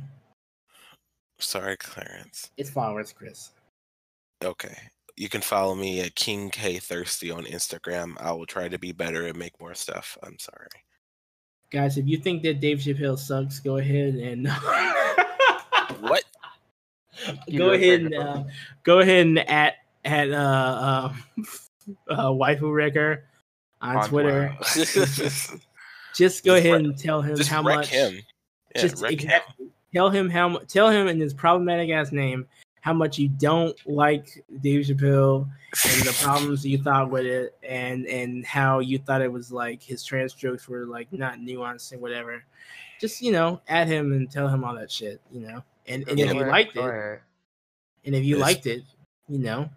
[1.39, 2.51] Sorry, Clarence.
[2.57, 3.51] It's followers, Chris.
[4.43, 4.77] Okay.
[5.17, 8.15] You can follow me at King K Thirsty on Instagram.
[8.19, 10.17] I will try to be better and make more stuff.
[10.21, 10.67] I'm sorry.
[11.71, 14.47] Guys, if you think that Dave Chappelle sucks, go ahead and
[15.99, 16.23] What?
[17.55, 18.43] Go ahead and uh,
[18.83, 19.75] go ahead and at
[20.05, 21.13] at uh, uh,
[22.09, 23.25] uh waifu wrecker
[23.81, 24.55] on, On Twitter.
[24.73, 24.95] Just
[26.15, 27.87] Just go Just ahead wreck- and tell him how wreck much.
[27.89, 28.19] him.
[28.75, 29.41] Yeah, just wreck him.
[29.93, 32.45] Tell him how mu- tell him in his problematic ass name
[32.81, 35.47] how much you don't like Dave Chappelle
[35.85, 39.81] and the problems you thought with it, and and how you thought it was like
[39.83, 42.43] his trans jokes were like not nuanced and whatever.
[42.99, 45.21] Just you know, at him and tell him all that shit.
[45.31, 47.19] You know, and and Yeah, if you liked it, ahead.
[48.05, 48.41] and if you Yes.
[48.41, 48.83] liked it,
[49.27, 49.69] you know, go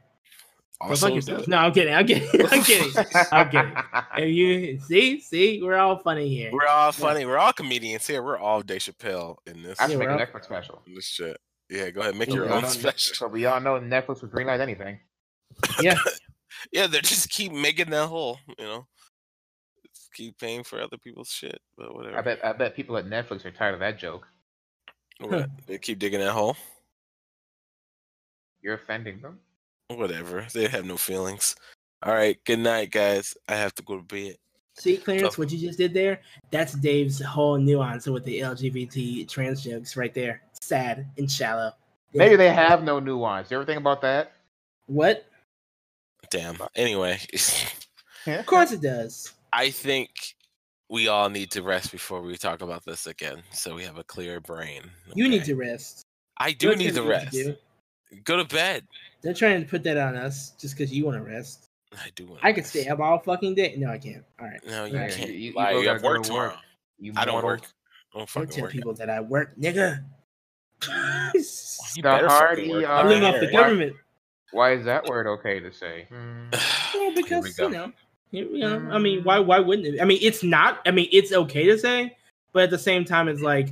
[0.82, 1.46] Also, fuck yourself.
[1.48, 1.94] No, I'm kidding.
[1.94, 2.28] I'm kidding.
[2.50, 3.04] I'm kidding.
[3.30, 3.72] I'm kidding.
[4.18, 6.50] If you see, see, we're all funny here.
[6.52, 7.24] we're all funny.
[7.24, 8.22] We're all comedians here.
[8.22, 10.82] We're all Dave Chappelle in this, I should Yeah, make we're an all- Netflix special.
[10.86, 11.36] in this shit.
[11.70, 12.16] Yeah, go ahead.
[12.16, 13.14] Make Yeah, your own all- special.
[13.14, 14.98] So we all know Netflix would greenlight anything.
[15.80, 15.96] Yeah,
[16.72, 18.86] Yeah, they just keep making that hole, you know.
[19.94, 22.18] Just keep paying for other people's shit, but whatever.
[22.18, 24.26] I bet I bet people at Netflix are tired of that joke.
[25.20, 25.48] What?
[25.66, 26.56] They keep digging that hole.
[28.60, 29.38] You're offending them.
[29.96, 30.46] Whatever.
[30.52, 31.56] They have no feelings.
[32.02, 32.38] All right.
[32.44, 33.34] Good night, guys.
[33.48, 34.36] I have to go to bed.
[34.78, 36.20] See, Clarence, So- what you just did there?
[36.50, 40.42] That's Dave's whole nuance with the LGBT trans jokes right there.
[40.60, 41.72] Sad and shallow.
[42.12, 42.18] Yeah.
[42.18, 43.50] Maybe they have no nuance.
[43.50, 44.32] You ever think about that?
[44.86, 45.26] What?
[46.30, 46.56] Damn.
[46.74, 47.18] Anyway,
[48.26, 49.32] Of course it does.
[49.52, 50.10] I think
[50.88, 54.04] we all need to rest before we talk about this again, so we have a
[54.04, 54.82] clear brain.
[55.14, 56.02] You need to rest.
[56.38, 57.36] I do Don't need tell to rest.
[58.24, 58.86] Go to bed.
[59.22, 61.68] They're trying to put that on us just because you want to rest.
[61.94, 62.26] I do.
[62.26, 62.70] wanna I could rest.
[62.70, 63.74] stay up all fucking day.
[63.78, 64.24] No, I can't.
[64.40, 64.60] All right.
[64.66, 65.30] No, you Yeah, can't.
[65.30, 66.56] you- you Lie, both you have gotta work to work.
[66.98, 67.50] You I don't mortal.
[67.50, 67.60] work.
[67.62, 68.72] I don't Don't fucking tell work.
[68.72, 70.02] people that I work, nigga.
[71.34, 71.42] You
[71.96, 72.84] The better fucking work.
[72.86, 73.96] I I'm live off the Why- government.
[74.50, 76.06] Why is that word okay to say?
[76.10, 76.48] Hmm.
[76.94, 77.92] Well, because we you know,
[78.30, 80.00] you you know, I mean, why why wouldn't it?
[80.00, 80.80] I mean, it's not.
[80.86, 82.16] I mean, it's okay to say,
[82.52, 83.70] but at the same time, it's like,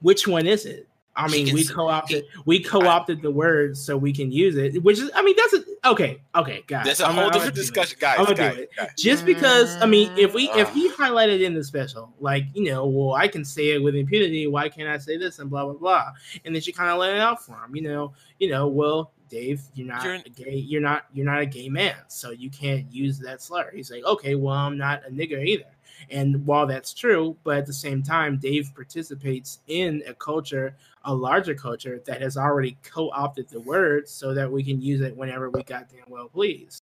[0.00, 0.86] which one is it?
[1.14, 5.10] I mean, we co-opted we co-opted the word so we can use it, which is.
[5.14, 6.20] I mean, that's a okay.
[6.34, 8.16] Okay, guys, That's a I'm whole I'm different discussion, guys.
[8.18, 8.70] I'm gonna guys, do it.
[8.76, 8.90] guys.
[8.96, 10.72] Just because, I mean, if we if Mm.
[10.72, 14.46] he highlighted in the special, like you know, well, I can say it with impunity.
[14.46, 16.12] Why can't I say this and blah blah blah?
[16.46, 17.76] And then she kind of let it out for him.
[17.76, 18.68] You know, you know.
[18.68, 20.54] Well, Dave, you're not You're- a gay.
[20.56, 21.04] You're not.
[21.12, 23.70] You're not a gay man, so you can't use that slur.
[23.74, 25.64] He's like, okay, well, I'm not a nigger either.
[26.10, 31.14] And while that's true, but at the same time, Dave participates in a culture, a
[31.14, 35.50] larger culture that has already co-opted the word so that we can use it whenever
[35.50, 36.82] we goddamn well please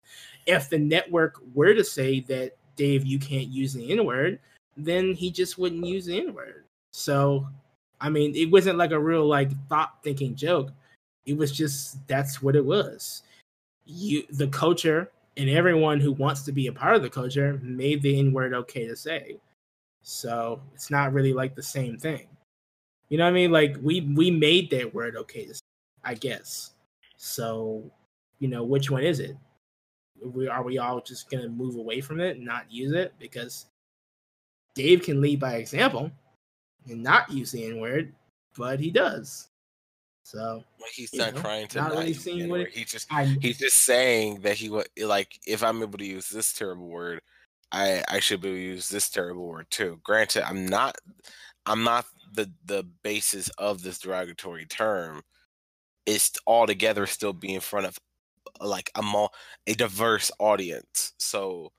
[0.45, 4.39] if the network were to say that Dave, you can't use the N word,
[4.75, 6.65] then he just wouldn't use the N word.
[6.91, 7.47] So,
[8.01, 10.71] I mean, it wasn't like a real like thought thinking joke.
[11.25, 13.23] It was just that's what it was.
[13.85, 18.01] You, the culture, and everyone who wants to be a part of the culture made
[18.01, 19.37] the N word okay to say.
[20.01, 22.27] So it's not really like the same thing.
[23.09, 23.51] You know what I mean?
[23.51, 25.61] Like we we made that word okay to say,
[26.03, 26.71] I guess.
[27.15, 27.83] So,
[28.39, 29.37] you know, which one is it?
[30.25, 33.67] we are we all just gonna move away from it and not use it because
[34.75, 36.11] Dave can lead by example
[36.89, 38.13] and not use the N word,
[38.57, 39.49] but he does.
[40.23, 43.59] So you not know, trying to not not really seeing what He just I he's
[43.59, 47.21] just saying that he would like if I'm able to use this terrible word,
[47.71, 49.99] I I should be able to use this terrible word too.
[50.03, 50.95] Granted, I'm not
[51.65, 55.21] I'm not the the basis of this derogatory term.
[56.05, 57.97] It's altogether still be in front of
[58.61, 59.33] uh, like a mul-
[59.67, 61.13] a diverse audience.
[61.17, 61.71] So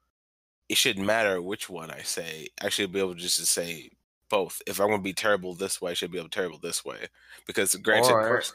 [0.69, 2.49] it shouldn't matter which one I say.
[2.63, 3.91] I should be able just to say
[4.35, 4.61] both.
[4.67, 6.85] If I'm going to be terrible this way, I should be able to terrible this
[6.85, 7.07] way.
[7.47, 8.53] Because granted, Or- pers-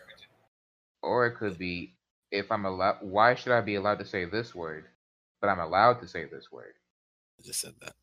[1.02, 1.96] Or it could be
[2.32, 2.98] if I'm allowed.
[3.02, 4.86] Why should I be allowed to say this word,
[5.40, 6.74] but I'm allowed to say this word?
[7.40, 7.94] I just said that.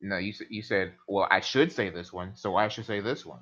[0.00, 3.00] No, you s- you said, well, I should say this one, so I should say
[3.00, 3.40] this one.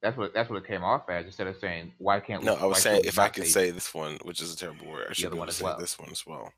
[0.00, 1.26] That's what that's what it came off as.
[1.26, 2.44] Instead of saying, why can't?
[2.44, 4.56] No, we, I was saying if I not can say this one, which is a
[4.56, 5.78] terrible word, I should other be able to say well.
[5.78, 6.52] this one as well.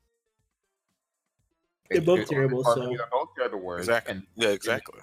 [1.89, 3.87] They're both terrible, so- they're both terrible words.
[3.87, 4.11] Exactly.
[4.13, 4.99] And Yeah, exactly.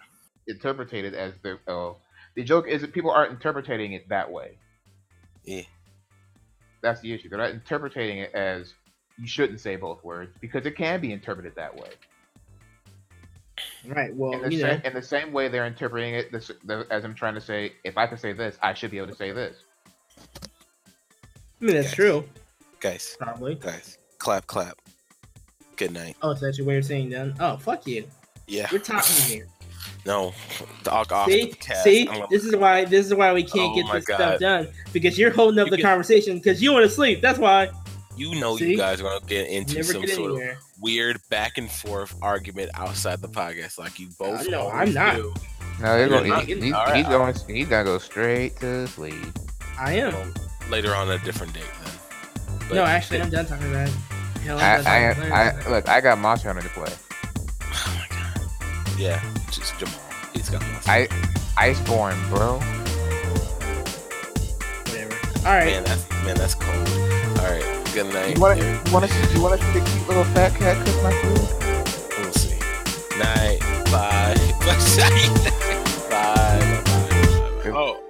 [0.49, 1.96] Interpreted it as the oh,
[2.34, 4.59] the joke is that people aren't interpreting it that way.
[5.44, 5.62] Yeah.
[6.82, 7.28] That's the issue.
[7.28, 8.74] They're not interpreting it as
[9.18, 11.90] you shouldn't say both words because it can be interpreted that way.
[13.86, 14.14] Right.
[14.14, 16.86] Well, in, the you know, same, in the same way they're interpreting it this, the,
[16.90, 19.16] as I'm trying to say, if I can say this, I should be able to
[19.16, 19.57] say this.
[21.61, 21.94] I mean that's Yes.
[21.94, 22.24] true.
[22.80, 23.57] Guys, Probably.
[23.57, 24.78] guys, clap, clap.
[25.76, 26.16] Good night.
[26.22, 27.34] Oh, so that's your way of saying done.
[27.40, 28.05] Oh, fuck you.
[28.46, 28.68] Yeah.
[28.70, 29.49] We're talking here.
[30.07, 30.33] No,
[30.85, 31.85] dog off See, the cast.
[31.85, 34.41] see, gonna- this is why this is why we can't Oh get my this stuff
[34.41, 37.20] done because you're holding up You the get- conversation because you want to sleep.
[37.20, 37.70] That's why.
[38.16, 38.70] you know See?
[38.72, 40.49] you guys are gonna get into Never some get sort of
[40.81, 44.41] weird back and forth argument outside the podcast, like you both.
[44.41, 45.16] Uh, no, I'm not.
[45.16, 45.35] do.
[45.81, 47.35] No, they're You're going, not he, getting- he's, he's all going.
[47.47, 49.14] He's gonna go straight to sleep.
[49.79, 50.12] I am.
[50.12, 50.33] Well,
[50.70, 52.59] later on a different date then.
[52.68, 53.95] But- no, actually, I'm done talking about it.
[54.43, 55.89] Hell, I, I'm I, I, look.
[55.89, 56.93] I got Monster Hunter to play.
[58.99, 59.22] My god.
[59.22, 59.94] Yeah, just Jamal.
[60.34, 60.88] He's got lost.
[60.88, 61.07] I,
[61.57, 62.59] Iceborne, bro.
[64.86, 65.14] Whatever.
[65.49, 65.66] All right.
[65.66, 66.88] Man, that's man, that's cold.
[67.38, 67.64] All right.
[67.94, 68.34] Good night.
[68.36, 68.64] You want to?
[68.64, 69.34] Yeah, You want to?
[69.34, 72.18] You want to see the cute little fat cat cook my food?
[72.18, 72.59] We'll see.
[73.18, 73.61] Night.
[73.90, 74.36] Bye.
[74.61, 74.76] Bye.
[76.11, 76.11] Bye.
[76.11, 76.82] Bye.
[76.84, 77.62] Bye.
[77.62, 78.01] Good- Oh.